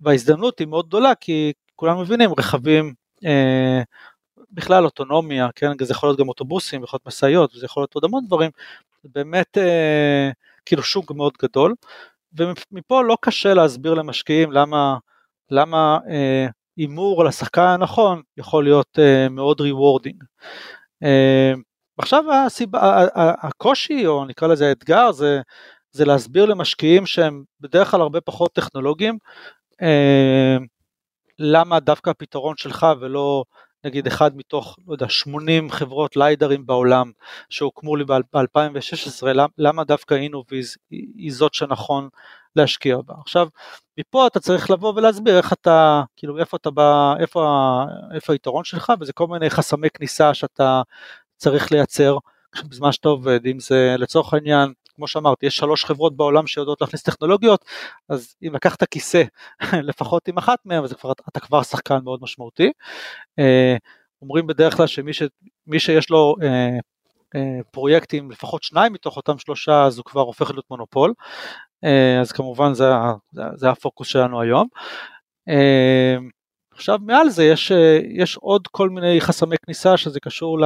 [0.00, 3.84] וההזדמנות היא מאוד גדולה כי כולם מבינים רכבים uh,
[4.50, 8.04] בכלל אוטונומיה, כן, זה יכול להיות גם אוטובוסים, יכול להיות משאיות, זה יכול להיות עוד
[8.04, 8.50] המון דברים,
[9.02, 10.32] זה באמת uh,
[10.64, 11.74] כאילו שוק מאוד גדול,
[12.32, 14.96] ומפה לא קשה להסביר למשקיעים למה,
[15.50, 15.98] למה
[16.76, 20.24] הימור על השחקן הנכון יכול להיות uh, מאוד rewarding.
[21.04, 21.69] Uh,
[22.00, 25.40] עכשיו הסיבה, הקושי או נקרא לזה האתגר זה,
[25.92, 29.18] זה להסביר למשקיעים שהם בדרך כלל הרבה פחות טכנולוגיים
[29.82, 30.56] אה,
[31.38, 33.44] למה דווקא הפתרון שלך ולא
[33.84, 37.12] נגיד אחד מתוך, לא יודע, 80 חברות לידארים בעולם
[37.50, 39.26] שהוקמו לי ב-2016,
[39.58, 42.08] למה דווקא אינוויז היא זאת שנכון
[42.56, 43.14] להשקיע בה.
[43.20, 43.48] עכשיו,
[43.98, 47.82] מפה אתה צריך לבוא ולהסביר איך אתה, כאילו איפה אתה בא, איפה,
[48.14, 50.82] איפה היתרון שלך, וזה כל מיני חסמי כניסה שאתה
[51.40, 52.16] צריך לייצר
[52.68, 57.02] בזמן שאתה עובד, אם זה לצורך העניין, כמו שאמרתי, יש שלוש חברות בעולם שיודעות להכניס
[57.02, 57.64] טכנולוגיות,
[58.08, 59.22] אז אם לקחת כיסא
[59.88, 62.72] לפחות עם אחת מהן, אז כבר, אתה כבר שחקן מאוד משמעותי.
[63.38, 63.76] אה,
[64.22, 65.22] אומרים בדרך כלל שמי ש,
[65.78, 66.78] שיש לו אה,
[67.70, 71.14] פרויקטים, לפחות שניים מתוך אותם שלושה, אז הוא כבר הופך להיות מונופול.
[72.20, 72.84] אז כמובן זה,
[73.32, 74.68] זה, זה הפוקוס שלנו היום.
[76.80, 77.72] עכשיו מעל זה יש,
[78.14, 80.58] יש עוד כל מיני חסמי כניסה שזה קשור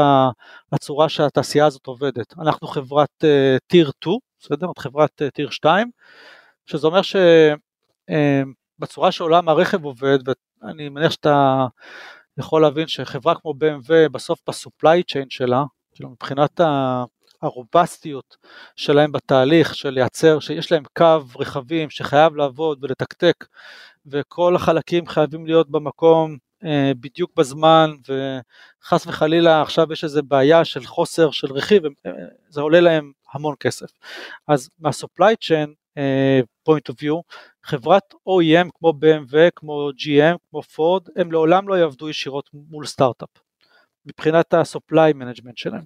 [0.73, 2.35] לצורה שהתעשייה הזאת עובדת.
[2.39, 3.25] אנחנו חברת
[3.67, 4.67] טיר 2, בסדר?
[4.79, 5.91] חברת טיר 2,
[6.67, 7.01] שזה אומר
[8.81, 10.19] שבצורה שעולם הרכב עובד,
[10.63, 11.67] ואני מניח שאתה
[12.39, 16.61] יכול להבין שחברה כמו BMW בסוף בסופליי צ'יין שלה, כאילו מבחינת
[17.43, 18.37] הרובסטיות
[18.77, 23.45] שלהם בתהליך של לייצר, שיש להם קו רכבים שחייב לעבוד ולתקתק
[24.07, 30.85] וכל החלקים חייבים להיות במקום אה, בדיוק בזמן וחס וחלילה עכשיו יש איזה בעיה של
[30.85, 32.13] חוסר של רכיב, אה,
[32.49, 33.87] זה עולה להם המון כסף.
[34.49, 37.23] אז מה-supply chain uh, point of view,
[37.63, 43.29] חברת OEM כמו BMW, כמו GM, כמו Ford, הם לעולם לא יעבדו ישירות מול סטארט-אפ.
[44.07, 45.83] מבחינת ה-supply management שלהם.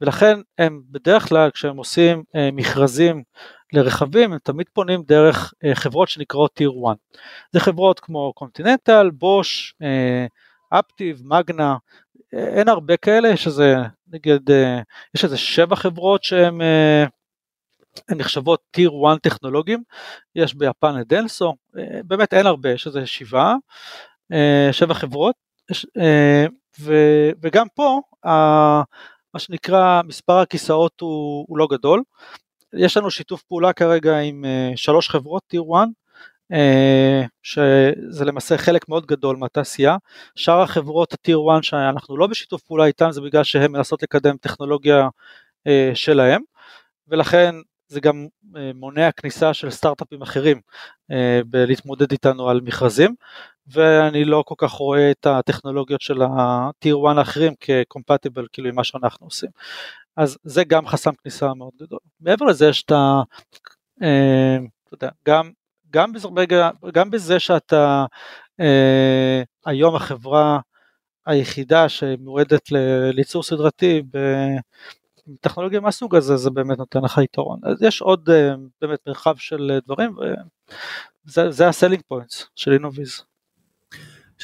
[0.00, 3.22] ולכן הם בדרך כלל כשהם עושים מכרזים
[3.76, 6.96] לרכבים הם תמיד פונים דרך uh, חברות שנקראות Tier 1.
[7.52, 9.74] זה חברות כמו קונטיננטל, בוש,
[10.70, 11.76] אפטיב, מגנה,
[12.32, 13.76] אין הרבה כאלה, יש איזה
[14.08, 14.82] נגיד, uh,
[15.14, 19.82] יש איזה שבע חברות שהן uh, נחשבות טיר 1 טכנולוגים,
[20.34, 23.54] יש ביפן את דנסו, uh, באמת אין הרבה, יש איזה שבעה,
[24.32, 25.34] uh, שבע חברות,
[25.70, 26.94] יש, uh, ו,
[27.42, 28.00] וגם פה
[29.34, 32.02] מה שנקרא מספר הכיסאות הוא, הוא לא גדול,
[32.76, 35.88] יש לנו שיתוף פעולה כרגע עם uh, שלוש חברות טיר 1,
[36.52, 36.56] Uh,
[37.42, 39.96] שזה למעשה חלק מאוד גדול מהתעשייה.
[40.34, 45.08] שאר החברות הטיר 1 שאנחנו לא בשיתוף פעולה איתן זה בגלל שהן מנסות לקדם טכנולוגיה
[45.68, 46.42] uh, שלהם
[47.08, 47.54] ולכן
[47.88, 48.26] זה גם
[48.74, 50.60] מונע כניסה של סטארט-אפים אחרים
[51.46, 53.14] בלהתמודד איתנו על מכרזים
[53.66, 58.84] ואני לא כל כך רואה את הטכנולוגיות של הטיר 1 האחרים כקומפטיבל כאילו עם מה
[58.84, 59.50] שאנחנו עושים.
[60.16, 61.98] אז זה גם חסם כניסה מאוד גדול.
[62.20, 63.22] מעבר לזה יש את ה...
[64.00, 64.04] Uh,
[64.84, 65.50] אתה יודע, גם
[65.94, 68.04] גם, ברגע, גם בזה שאתה
[68.60, 70.60] אה, היום החברה
[71.26, 72.70] היחידה שמועדת
[73.14, 74.02] לייצור סדרתי
[75.26, 77.60] בטכנולוגיה מהסוג הזה, זה באמת נותן לך יתרון.
[77.62, 80.16] אז יש עוד אה, באמת מרחב של דברים,
[81.26, 83.22] וזה ה-selling points של אינוויז.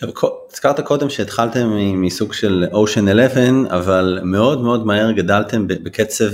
[0.03, 6.31] עכשיו, הזכרת קודם שהתחלתם מסוג של Ocean 11, אבל מאוד מאוד מהר גדלתם בקצב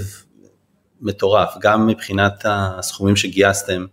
[1.00, 3.86] מטורף, גם מבחינת הסכומים שגייסתם,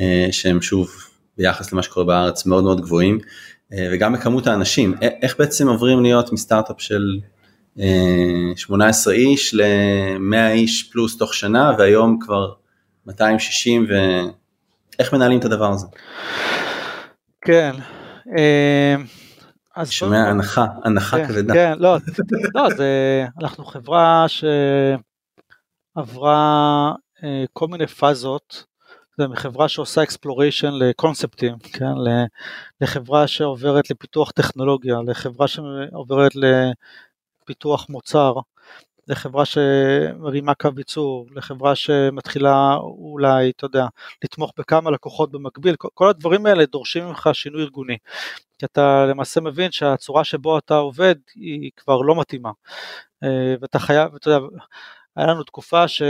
[0.00, 0.90] אה, שהם שוב
[1.38, 3.18] ביחס למה שקורה בארץ מאוד מאוד גבוהים
[3.72, 7.18] אה, וגם בכמות האנשים איך בעצם עוברים להיות מסטארט-אפ של
[8.56, 12.52] 18 אה, איש ל-100 איש פלוס תוך שנה והיום כבר
[13.06, 13.86] 260
[14.98, 15.86] ואיך מנהלים את הדבר הזה?
[17.40, 17.74] כן.
[19.76, 21.54] אז שומע הנחה, הנחה כן, כבדה.
[21.54, 21.96] כן, לא,
[22.54, 24.26] לא, זה, אנחנו חברה
[25.94, 26.92] שעברה
[27.52, 28.64] כל מיני פאזות
[29.18, 31.92] זה מחברה שעושה אקספלוריישן לקונספטים, כן?
[32.80, 36.32] לחברה שעוברת לפיתוח טכנולוגיה, לחברה שעוברת
[37.42, 38.34] לפיתוח מוצר,
[39.08, 43.86] לחברה שמרימה קו ייצור, לחברה שמתחילה אולי, אתה יודע,
[44.24, 47.96] לתמוך בכמה לקוחות במקביל, כל הדברים האלה דורשים ממך שינוי ארגוני.
[48.58, 52.50] כי אתה למעשה מבין שהצורה שבו אתה עובד היא כבר לא מתאימה.
[53.24, 54.46] אה, ואתה חייב, אתה יודע,
[55.16, 56.02] היה לנו תקופה ש...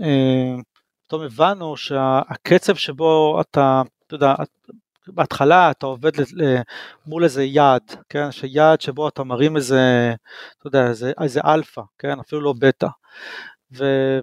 [0.00, 0.54] אה,
[1.06, 4.34] פתאום הבנו שהקצב שבו אתה, אתה יודע,
[5.08, 6.10] בהתחלה אתה עובד
[7.06, 10.14] מול איזה יעד, כן, שיעד שבו אתה מרים איזה,
[10.58, 12.86] אתה יודע, איזה, איזה אלפא, כן, אפילו לא בטא.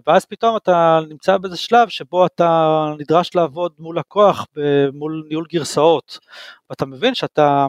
[0.06, 4.46] ואז פתאום אתה נמצא באיזה שלב שבו אתה נדרש לעבוד מול לקוח
[4.92, 6.18] מול ניהול גרסאות,
[6.70, 7.66] ואתה מבין שאתה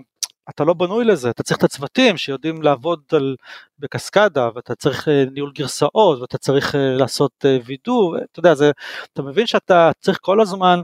[0.50, 3.36] אתה לא בנוי לזה, אתה צריך את הצוותים שיודעים לעבוד על,
[3.80, 8.72] בקסקדה, ואתה צריך אה, ניהול גרסאות, ואתה צריך אה, לעשות אה, וידוא, אתה יודע, זה,
[9.14, 10.82] אתה מבין שאתה צריך כל הזמן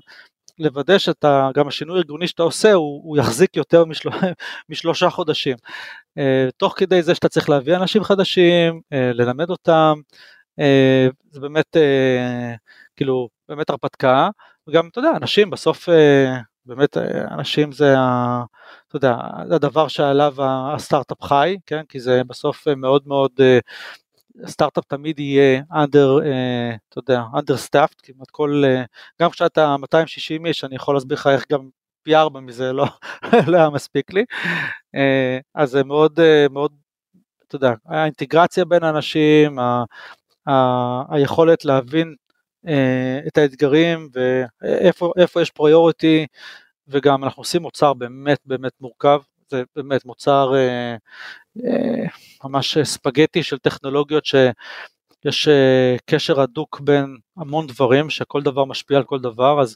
[0.59, 4.15] לוודא שאתה, גם השינוי הארגוני שאתה עושה הוא, הוא יחזיק יותר משלוש,
[4.69, 5.57] משלושה חודשים.
[6.57, 9.93] תוך כדי זה שאתה צריך להביא אנשים חדשים, ללמד אותם,
[11.31, 11.77] זה באמת,
[12.95, 14.29] כאילו, באמת הרפתקה,
[14.67, 15.89] וגם, אתה יודע, אנשים בסוף,
[16.65, 16.97] באמת,
[17.31, 18.43] אנשים זה ה...
[18.87, 21.81] אתה יודע, זה הדבר שעליו הסטארט-אפ חי, כן?
[21.89, 23.59] כי זה בסוף מאוד מאוד, אה,
[24.45, 28.84] סטארט-אפ תמיד יהיה under, אה, אתה יודע, understaffed, כמעט כל, אה,
[29.21, 31.69] גם כשאתה 260 איש, אני יכול להסביר לך איך גם
[32.04, 32.86] פי ארבע מזה לא,
[33.52, 34.25] לא היה מספיק לי,
[35.56, 36.19] אז זה מאוד,
[36.50, 36.71] מאוד,
[37.48, 39.83] אתה יודע, האינטגרציה בין האנשים, ה,
[40.50, 42.15] ה, היכולת להבין
[43.27, 46.25] את האתגרים ואיפה יש פריוריטי,
[46.88, 49.19] וגם אנחנו עושים מוצר באמת באמת מורכב,
[49.50, 50.96] זה באמת מוצר אה,
[51.65, 52.06] אה,
[52.43, 54.35] ממש ספגטי של טכנולוגיות ש...
[55.25, 59.75] יש אה, קשר הדוק בין המון דברים, שכל דבר משפיע על כל דבר, אז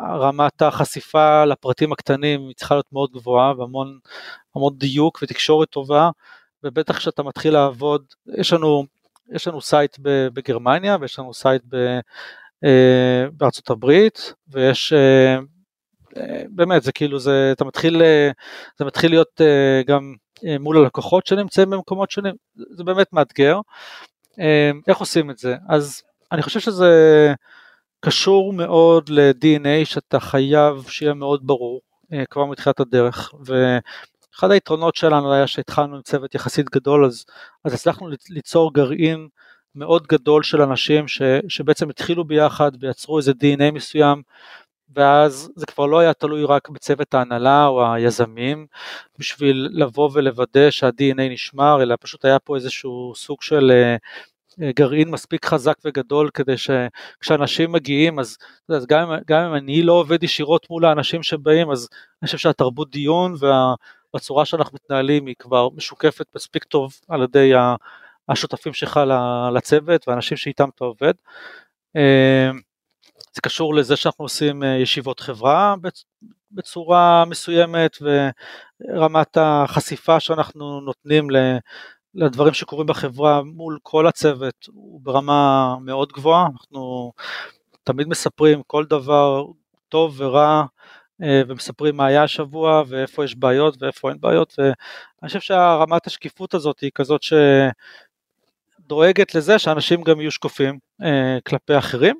[0.00, 3.98] רמת החשיפה לפרטים הקטנים היא צריכה להיות מאוד גבוהה והמון
[4.56, 6.10] המון דיוק ותקשורת טובה,
[6.62, 8.04] ובטח כשאתה מתחיל לעבוד,
[8.38, 8.84] יש לנו,
[9.32, 9.96] יש לנו site
[10.34, 11.98] בגרמניה ויש לנו site ב,
[13.32, 14.92] בארצות הברית, ויש
[16.48, 18.02] באמת זה כאילו זה אתה מתחיל
[18.78, 19.40] זה מתחיל להיות
[19.86, 20.14] גם
[20.60, 23.60] מול הלקוחות שנמצאים במקומות שונים זה באמת מאתגר.
[24.88, 25.56] איך עושים את זה?
[25.68, 26.02] אז
[26.32, 27.34] אני חושב שזה
[28.00, 31.80] קשור מאוד ל-DNA שאתה חייב שיהיה מאוד ברור
[32.30, 37.24] כבר מתחילת הדרך ואחד היתרונות שלנו היה שהתחלנו עם צוות יחסית גדול אז,
[37.64, 39.28] אז הצלחנו ליצור גרעין
[39.74, 44.22] מאוד גדול של אנשים ש, שבעצם התחילו ביחד ויצרו איזה DNA מסוים
[44.96, 48.66] ואז זה כבר לא היה תלוי רק בצוות ההנהלה או היזמים
[49.18, 53.96] בשביל לבוא ולוודא שה-DNA נשמר, אלא פשוט היה פה איזשהו סוג של אה,
[54.62, 58.36] אה, גרעין מספיק חזק וגדול כדי שכשאנשים מגיעים אז,
[58.68, 61.88] אז גם, גם אם אני לא עובד ישירות מול האנשים שבאים אז
[62.22, 63.34] אני חושב שהתרבות דיון
[64.14, 67.52] והצורה שאנחנו מתנהלים היא כבר משוקפת מספיק טוב על ידי
[68.28, 69.00] השותפים שלך
[69.54, 71.12] לצוות והאנשים שאיתם אתה עובד.
[73.32, 75.74] זה קשור לזה שאנחנו עושים אה, ישיבות חברה
[76.52, 81.26] בצורה מסוימת ורמת החשיפה שאנחנו נותנים
[82.14, 87.12] לדברים שקורים בחברה מול כל הצוות הוא ברמה מאוד גבוהה, אנחנו
[87.84, 89.44] תמיד מספרים כל דבר
[89.88, 90.64] טוב ורע
[91.22, 94.72] אה, ומספרים מה היה השבוע ואיפה יש בעיות ואיפה אין בעיות ואני
[95.26, 97.20] חושב שהרמת השקיפות הזאת היא כזאת
[98.82, 102.16] שדואגת לזה שאנשים גם יהיו שקופים אה, כלפי אחרים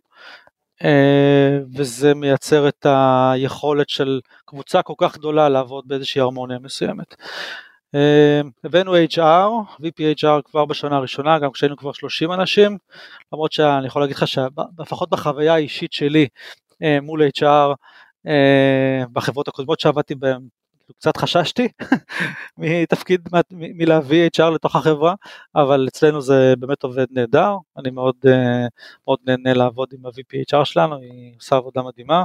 [1.76, 7.14] וזה מייצר את היכולת של קבוצה כל כך גדולה לעבוד באיזושהי הרמוניה מסוימת.
[7.94, 9.48] אה, הבאנו HR,
[9.80, 12.78] VP HR כבר בשנה הראשונה, גם כשהיינו כבר 30 אנשים,
[13.32, 16.28] למרות שאני יכול להגיד לך שלפחות בחוויה האישית שלי
[16.82, 17.74] אה, מול HR,
[19.12, 20.40] בחברות הקודמות שעבדתי בהן,
[20.92, 21.68] קצת חששתי
[22.58, 25.14] מתפקיד, מלהביא HR לתוך החברה,
[25.54, 28.66] אבל אצלנו זה באמת עובד נהדר, אני מאוד, אה,
[29.06, 32.24] מאוד נהנה לעבוד עם ה-VP HR שלנו, היא עושה עבודה מדהימה.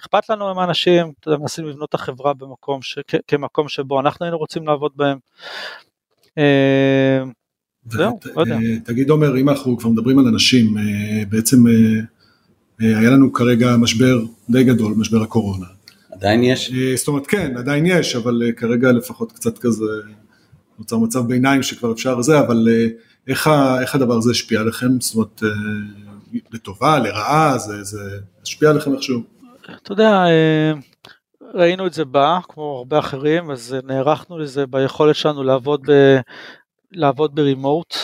[0.00, 2.98] אכפת לנו עם האנשים, אתה יודע, מנסים לבנות את החברה במקום, ש...
[3.26, 5.18] כמקום שבו אנחנו היינו רוצים לעבוד בהם.
[6.38, 7.22] אה,
[7.84, 8.54] זהו, לא יודע.
[8.54, 10.76] אה, תגיד עומר, אם אנחנו כבר מדברים על אנשים,
[11.28, 11.56] בעצם
[12.78, 14.18] היה לנו כרגע משבר
[14.50, 15.66] די גדול, משבר הקורונה.
[16.18, 16.72] עדיין יש?
[16.72, 19.84] אה, זאת אומרת כן, עדיין יש, אבל אה, כרגע לפחות קצת כזה
[20.78, 22.86] נוצר מצב ביניים שכבר אפשר זה, אבל אה,
[23.28, 23.50] איך,
[23.80, 25.00] איך הדבר הזה השפיע עליכם?
[25.00, 25.42] זאת אומרת,
[26.52, 29.22] לטובה, לרעה, זה, זה השפיע עליכם איכשהו?
[29.82, 30.24] אתה יודע,
[31.54, 36.18] ראינו את זה בא, כמו הרבה אחרים, אז נערכנו לזה ביכולת שלנו לעבוד ב...
[36.92, 37.94] לעבוד ברימוט,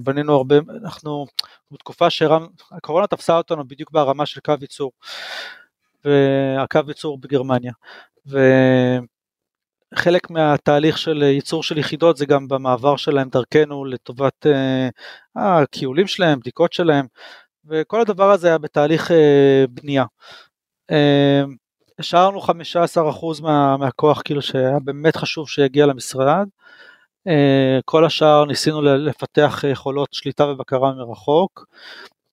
[0.00, 1.26] בנינו הרבה, אנחנו
[1.70, 4.92] בתקופה שהקורונה תפסה אותנו בדיוק ברמה של קו ייצור.
[6.04, 7.72] והקו ייצור בגרמניה.
[8.26, 9.00] וחלק
[10.30, 14.88] מהתהליך של ייצור של יחידות זה גם במעבר שלהם דרכנו לטובת אה,
[15.36, 17.06] הכיולים שלהם, בדיקות שלהם,
[17.64, 20.04] וכל הדבר הזה היה בתהליך אה, בנייה.
[20.90, 21.42] אה,
[21.98, 22.50] השארנו 15%
[23.42, 26.46] מה, מהכוח כאילו שהיה באמת חשוב שיגיע למשרד.
[27.84, 31.66] כל השאר ניסינו לפתח יכולות שליטה ובקרה מרחוק.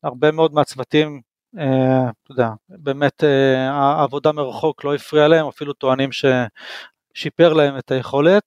[0.04, 1.20] הרבה מאוד מהצוותים אה,
[1.58, 8.44] אתה יודע, באמת אה, העבודה מרחוק לא הפריעה להם, אפילו טוענים ששיפר להם את היכולת.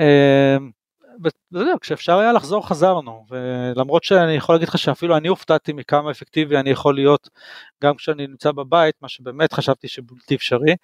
[0.00, 0.56] אה,
[1.22, 6.10] ואתה יודע, כשאפשר היה לחזור חזרנו, ולמרות שאני יכול להגיד לך שאפילו אני הופתעתי מכמה
[6.10, 7.28] אפקטיבי אני יכול להיות
[7.82, 10.76] גם כשאני נמצא בבית, מה שבאמת חשבתי שבלתי אפשרי.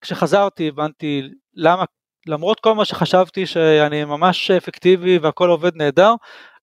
[0.00, 1.22] כשחזרתי הבנתי
[1.54, 1.84] למה,
[2.26, 6.14] למרות כל מה שחשבתי שאני ממש אפקטיבי והכל עובד נהדר,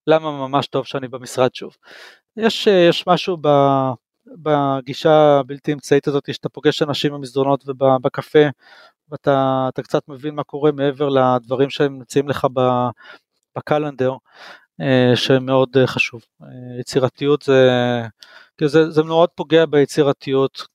[0.07, 1.75] למה ממש טוב שאני במשרד שוב.
[2.37, 3.47] יש, יש משהו ב,
[4.27, 8.39] בגישה הבלתי אמצעית הזאת שאתה פוגש אנשים במסדרונות ובקפה
[9.09, 12.47] ואתה קצת מבין מה קורה מעבר לדברים שהם מציעים לך
[13.55, 14.13] בקלנדר
[14.81, 16.21] אה, שמאוד אה, חשוב.
[16.43, 16.47] אה,
[16.79, 17.69] יצירתיות זה,
[18.65, 20.67] זה, זה מאוד פוגע ביצירתיות,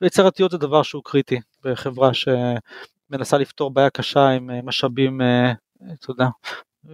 [0.00, 5.20] ויצירתיות זה דבר שהוא קריטי בחברה שמנסה לפתור בעיה קשה עם משאבים,
[5.92, 6.26] אתה יודע,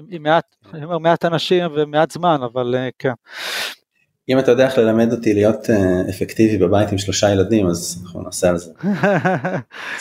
[0.09, 3.13] עם מעט, אני אומר מעט אנשים ומעט זמן, אבל כן.
[4.29, 8.23] אם אתה יודע איך ללמד אותי להיות uh, אפקטיבי בבית עם שלושה ילדים אז אנחנו
[8.23, 8.71] נעשה על זה.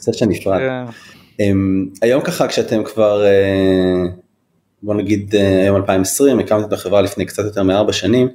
[0.00, 0.58] סשן נפרד.
[0.58, 0.92] Yeah.
[1.38, 1.42] כן.
[1.42, 4.10] Um, היום ככה כשאתם כבר uh,
[4.82, 8.28] בוא נגיד uh, היום 2020 הקמתם את החברה לפני קצת יותר מארבע שנים.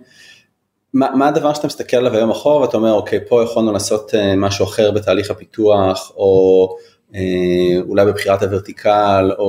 [0.93, 4.17] מה, מה הדבר שאתה מסתכל עליו היום אחורה ואתה אומר אוקיי פה יכולנו לעשות uh,
[4.37, 6.69] משהו אחר בתהליך הפיתוח או
[7.15, 9.45] אה, אולי בבחירת הוורטיקל, או,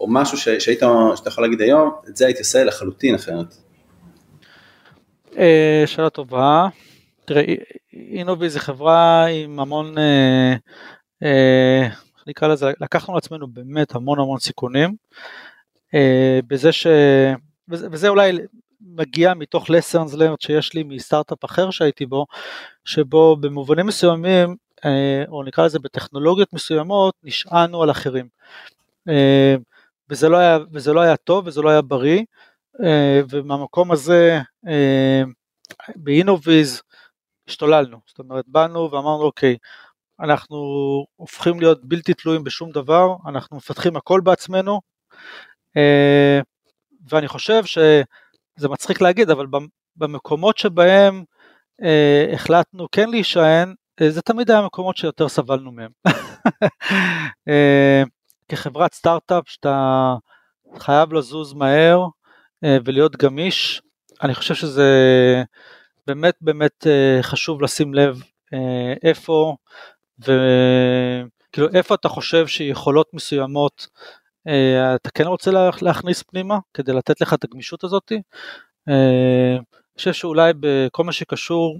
[0.00, 0.82] או משהו ש, שהיית,
[1.16, 3.54] שאתה יכול להגיד היום, את זה הייתי עושה לחלוטין אחרת.
[5.38, 6.68] אה, שאלה טובה.
[7.24, 7.42] תראה,
[7.92, 14.94] אינובי זה חברה עם המון, אה, איך נקרא לזה, לקחנו לעצמנו באמת המון המון סיכונים.
[16.46, 16.86] בזה ש...
[17.68, 18.32] וזה אולי
[18.80, 22.26] מגיע מתוך lessons learned שיש לי מסטארט-אפ אחר שהייתי בו,
[22.84, 24.56] שבו במובנים מסוימים,
[25.28, 28.28] או נקרא לזה בטכנולוגיות מסוימות, נשענו על אחרים.
[30.10, 32.22] וזה לא היה, וזה לא היה טוב וזה לא היה בריא,
[33.30, 34.40] ומהמקום הזה
[35.96, 36.82] באינוויז
[37.48, 39.56] השתוללנו, זאת אומרת באנו ואמרנו אוקיי,
[40.20, 40.56] אנחנו
[41.16, 44.80] הופכים להיות בלתי תלויים בשום דבר, אנחנו מפתחים הכל בעצמנו,
[45.76, 46.40] אה,
[47.08, 49.46] ואני חושב שזה מצחיק להגיד, אבל
[49.96, 51.24] במקומות שבהם
[51.82, 55.90] אה, החלטנו כן להישען, אה, זה תמיד היה מקומות שיותר סבלנו מהם.
[58.48, 60.14] כחברת סטארט-אפ שאתה
[60.78, 62.06] חייב לזוז מהר
[62.64, 63.82] ולהיות גמיש,
[64.22, 64.88] אני חושב שזה
[66.06, 66.86] באמת באמת
[67.22, 68.22] חשוב לשים לב
[69.02, 69.56] איפה
[70.18, 73.86] וכאילו איפה אתה חושב שיכולות מסוימות
[74.48, 75.50] אה, אתה כן רוצה
[75.82, 78.12] להכניס פנימה כדי לתת לך את הגמישות הזאת.
[78.88, 81.78] אה, אני חושב שאולי בכל מה שקשור,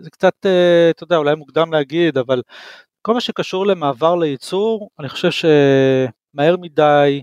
[0.00, 2.42] זה קצת, אה, אתה יודע, אולי מוקדם להגיד, אבל
[3.02, 7.22] כל מה שקשור למעבר לייצור, אני חושב שמהר מדי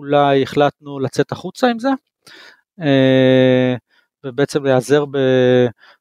[0.00, 1.88] אולי החלטנו לצאת החוצה עם זה,
[4.24, 5.18] ובעצם להיעזר ב...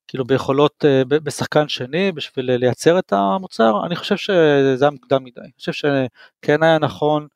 [0.07, 5.51] כאילו ביכולות, בשחקן שני בשביל לייצר את המוצר, אני חושב שזה היה מוקדם מדי, אני
[5.57, 7.27] חושב שכן היה נכון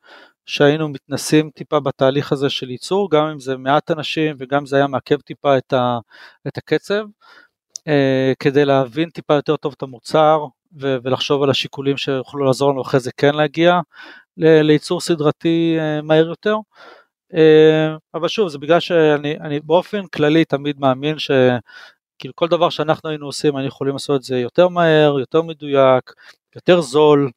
[0.46, 4.76] שהיינו מתנסים טיפה בתהליך הזה של ייצור, גם אם זה מעט אנשים וגם אם זה
[4.76, 5.98] היה מעכב טיפה את, ה,
[6.48, 7.04] את הקצב,
[7.88, 10.46] אה, כדי להבין טיפה יותר טוב את המוצר
[10.76, 13.80] ולחשוב על השיקולים שיוכלו לעזור לנו אחרי זה כן להגיע
[14.36, 16.56] לייצור סדרתי אה, מהר יותר.
[17.34, 21.30] אה, אבל שוב, זה בגלל שאני באופן כללי תמיד מאמין ש...
[22.18, 26.12] כאילו כל דבר שאנחנו היינו עושים, היינו יכולים לעשות את זה יותר מהר, יותר מדויק,
[26.56, 27.30] יותר זול,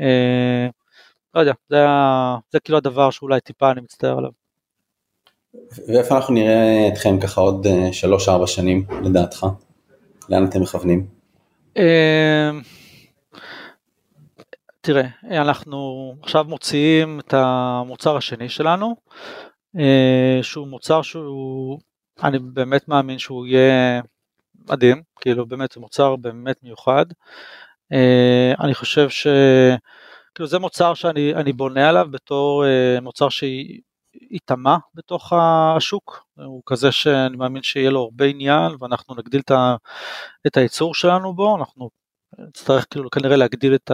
[0.00, 0.66] אה,
[1.34, 1.76] לא יודע, זה,
[2.52, 4.30] זה כאילו הדבר שאולי טיפה אני מצטער עליו.
[5.88, 7.66] ואיפה אנחנו נראה אתכם ככה עוד
[8.42, 9.46] 3-4 שנים לדעתך?
[10.28, 11.06] לאן אתם מכוונים?
[14.84, 18.96] תראה, אנחנו עכשיו מוציאים את המוצר השני שלנו,
[19.78, 21.78] אה, שהוא מוצר שהוא,
[22.22, 24.02] אני באמת מאמין שהוא יהיה
[24.70, 27.06] מדהים, כאילו באמת זה מוצר באמת מיוחד.
[27.92, 29.26] אה, אני חושב ש...
[30.34, 37.36] כאילו זה מוצר שאני בונה עליו בתור אה, מוצר שייטמע בתוך השוק, הוא כזה שאני
[37.36, 39.42] מאמין שיהיה לו הרבה עניין ואנחנו נגדיל
[40.46, 42.01] את הייצור שלנו בו, אנחנו
[42.38, 43.90] נצטרך כאילו כנראה להגדיל את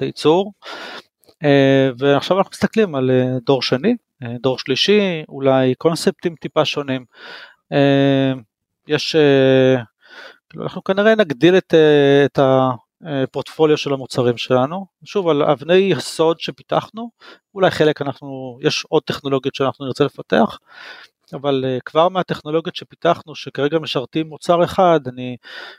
[0.00, 0.52] הייצור.
[1.44, 3.96] אה, ועכשיו אנחנו מסתכלים על אה, דור שני,
[4.40, 7.04] דור שלישי, אולי קונספטים טיפה שונים.
[8.88, 9.16] יש,
[10.50, 11.74] כאילו אנחנו כנראה נגדיל את,
[12.24, 12.38] את
[13.32, 17.10] פורטפוליו של המוצרים שלנו, שוב על אבני יסוד שפיתחנו,
[17.54, 20.58] אולי חלק אנחנו, יש עוד טכנולוגיות שאנחנו נרצה לפתח,
[21.34, 25.36] אבל uh, כבר מהטכנולוגיות שפיתחנו שכרגע משרתים מוצר אחד, אני,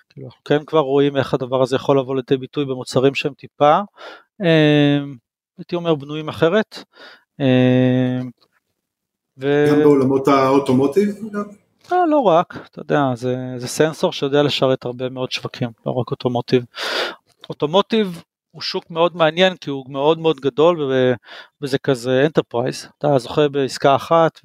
[0.10, 3.80] כאילו אנחנו כן כבר רואים איך הדבר הזה יכול לבוא לידי ביטוי במוצרים שהם טיפה,
[4.42, 4.46] uh,
[5.58, 6.84] הייתי אומר בנויים אחרת.
[7.42, 8.26] Uh,
[9.38, 9.66] ו...
[9.70, 11.16] גם בעולמות ה automotive?
[11.92, 16.12] לא, לא רק, אתה יודע, זה, זה סנסור שיודע לשרת הרבה מאוד שווקים, לא רק
[16.12, 16.66] automotive.
[17.50, 21.14] automotive הוא שוק מאוד מעניין כי הוא מאוד מאוד גדול ו,
[21.62, 24.40] וזה כזה enterprise, אתה זוכה בעסקה אחת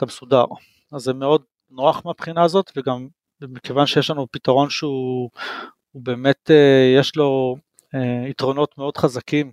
[0.00, 0.44] ואתה מסודר.
[0.92, 3.08] אז זה מאוד נוח מהבחינה הזאת וגם
[3.40, 5.30] מכיוון שיש לנו פתרון שהוא
[5.94, 7.56] באמת, אה, יש לו
[7.94, 9.52] אה, יתרונות מאוד חזקים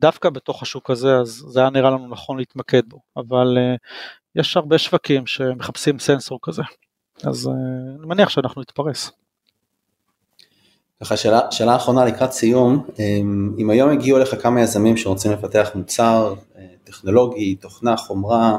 [0.00, 3.74] דווקא בתוך השוק הזה, אז זה היה נראה לנו נכון להתמקד בו, אבל אה,
[4.34, 6.62] יש הרבה שווקים שמחפשים סנסור כזה,
[7.24, 7.50] אז
[7.98, 9.10] אני מניח שאנחנו נתפרס.
[11.00, 15.70] ככה שאלה, שאלה אחרונה לקראת סיום, אמ, אם היום הגיעו לך כמה יזמים שרוצים לפתח
[15.74, 16.34] מוצר
[16.84, 18.58] טכנולוגי, תוכנה, חומרה,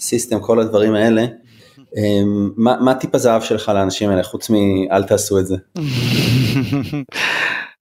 [0.00, 1.26] סיסטם, כל הדברים האלה,
[1.96, 5.56] אמ, מה, מה טיפ הזהב שלך לאנשים האלה חוץ מ"אל תעשו את זה"?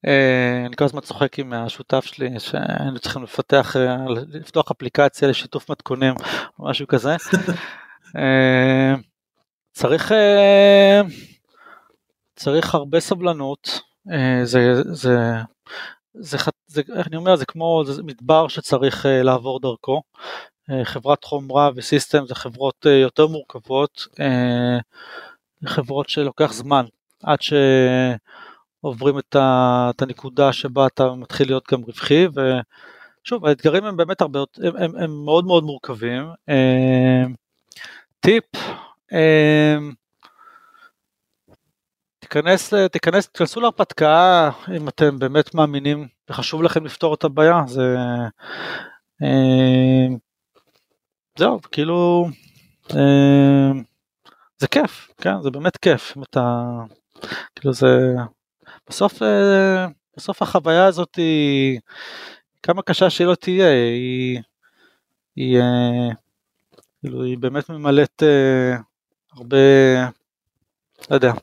[0.08, 5.72] אה, אני כל הזמן צוחק עם השותף שלי שהיינו צריכים לפתח, אה, לפתוח אפליקציה לשיתוף
[5.72, 6.14] מתכונים
[6.60, 7.16] או משהו כזה.
[8.18, 8.94] אה,
[9.74, 10.12] צריך,
[12.36, 13.82] צריך הרבה סבלנות,
[14.44, 14.94] זה, זה,
[16.14, 16.38] זה,
[16.68, 20.02] זה, איך אני אומר, זה כמו זה מדבר שצריך לעבור דרכו.
[20.84, 24.08] חברת חומרה וסיסטם זה חברות יותר מורכבות,
[25.66, 26.86] חברות שלוקח זמן
[27.24, 27.54] עד ש...
[28.82, 32.28] עוברים את, ה, את הנקודה שבה אתה מתחיל להיות גם רווחי,
[33.24, 36.24] ושוב, האתגרים הם באמת הרבה, הם, הם, הם מאוד מאוד מורכבים.
[36.50, 37.24] אה,
[38.20, 38.44] טיפ,
[39.14, 39.78] אה,
[42.20, 47.96] תיכנס, תיכנס, תיכנסו להרפתקה אם אתם באמת מאמינים וחשוב לכם לפתור את הבעיה, זה...
[51.38, 52.28] אה, זהו, כאילו...
[52.96, 53.72] אה,
[54.58, 56.64] זה כיף, כן, זה באמת כיף, אתה,
[57.56, 58.16] כאילו זה,
[58.90, 61.80] בסוף, אה, בסוף החוויה הזאת היא,
[62.64, 64.42] כמה קשה שהיא לא תהיה, היא,
[65.36, 65.60] היא,
[67.02, 68.24] כאילו, היא באמת ממלאת
[69.34, 69.58] הרבה,
[71.10, 71.34] לא יודע,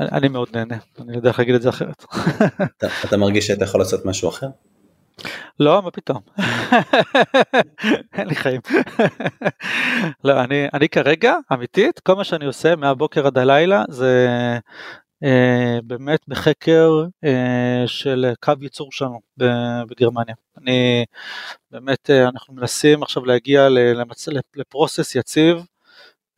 [0.00, 2.04] אני מאוד נהנה, אני לא יודע איך להגיד את זה אחרת.
[2.78, 4.48] אתה, אתה מרגיש שאתה יכול לעשות משהו אחר?
[5.60, 6.20] לא, מה פתאום.
[8.12, 8.60] אין לי חיים.
[10.24, 14.28] לא, אני, אני כרגע, אמיתית, כל מה שאני עושה מהבוקר עד הלילה זה
[15.24, 16.90] אה, באמת בחקר
[17.24, 19.20] אה, של קו ייצור שלנו
[19.88, 20.34] בגרמניה.
[20.58, 21.04] אני,
[21.70, 24.28] באמת, אה, אנחנו מנסים עכשיו להגיע למצ...
[24.56, 25.56] לפרוסס יציב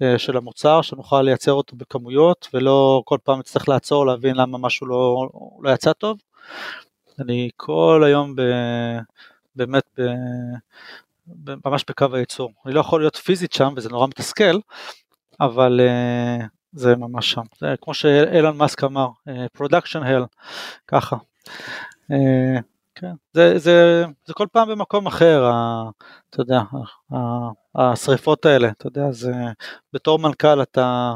[0.03, 4.87] אה, של המוצר, שנוכל לייצר אותו בכמויות, ולא כל פעם נצטרך לעצור להבין למה משהו
[4.87, 5.29] לא,
[5.63, 6.19] לא יצא טוב.
[7.21, 8.43] אני כל היום ב,
[9.57, 10.03] באמת ב,
[11.27, 12.53] ב, ממש בקו הייצור.
[12.67, 14.59] אני לא יכול להיות פיזית שם וזה נורא מתסכל,
[15.41, 17.43] אבל uh, זה ממש שם.
[17.61, 20.27] זה כמו שאילון מאסק אמר, uh, production hell,
[20.87, 21.17] ככה.
[22.13, 22.15] Uh,
[22.95, 25.85] כן, זה, זה, זה כל פעם במקום אחר, ה,
[26.31, 26.61] אתה יודע,
[27.13, 27.17] ה,
[27.75, 29.33] השריפות האלה, אתה יודע, זה,
[29.93, 31.15] בתור מנכ"ל אתה,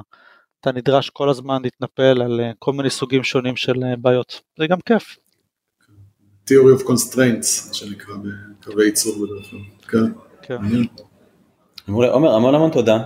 [0.60, 5.16] אתה נדרש כל הזמן להתנפל על כל מיני סוגים שונים של בעיות, זה גם כיף.
[6.50, 8.14] Theory of constraints, מה שנקרא
[8.60, 9.50] בקווי ייצור בדרך
[9.90, 10.08] כלל.
[10.42, 10.56] כן.
[10.56, 10.56] כן.
[11.88, 12.98] עומר, המון המון תודה.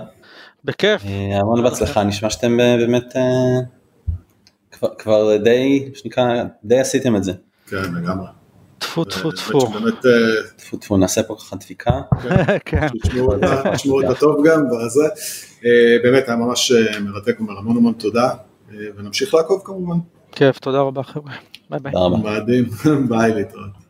[0.65, 1.01] בכיף.
[1.05, 7.33] אה, המון בהצלחה, נשמע שאתם באמת אה, כבר די, שנקרא, די עשיתם את זה.
[7.67, 8.27] כן, לגמרי.
[8.77, 9.59] טפו טפו טפו.
[9.59, 10.01] אה,
[10.55, 11.91] טפו טפו, נעשה פה ככה דפיקה.
[12.65, 12.87] כן.
[13.73, 15.07] תשמעו את הטוב גם, וזה.
[16.03, 16.71] באמת היה ממש
[17.01, 18.29] מרתק, אומר המון המון תודה,
[18.69, 19.97] ונמשיך לעקוב כמובן.
[20.31, 21.33] כיף, תודה רבה חבר'ה.
[21.69, 21.91] ביי ביי.
[22.23, 22.65] מדהים,
[23.09, 23.84] ביי להתראות.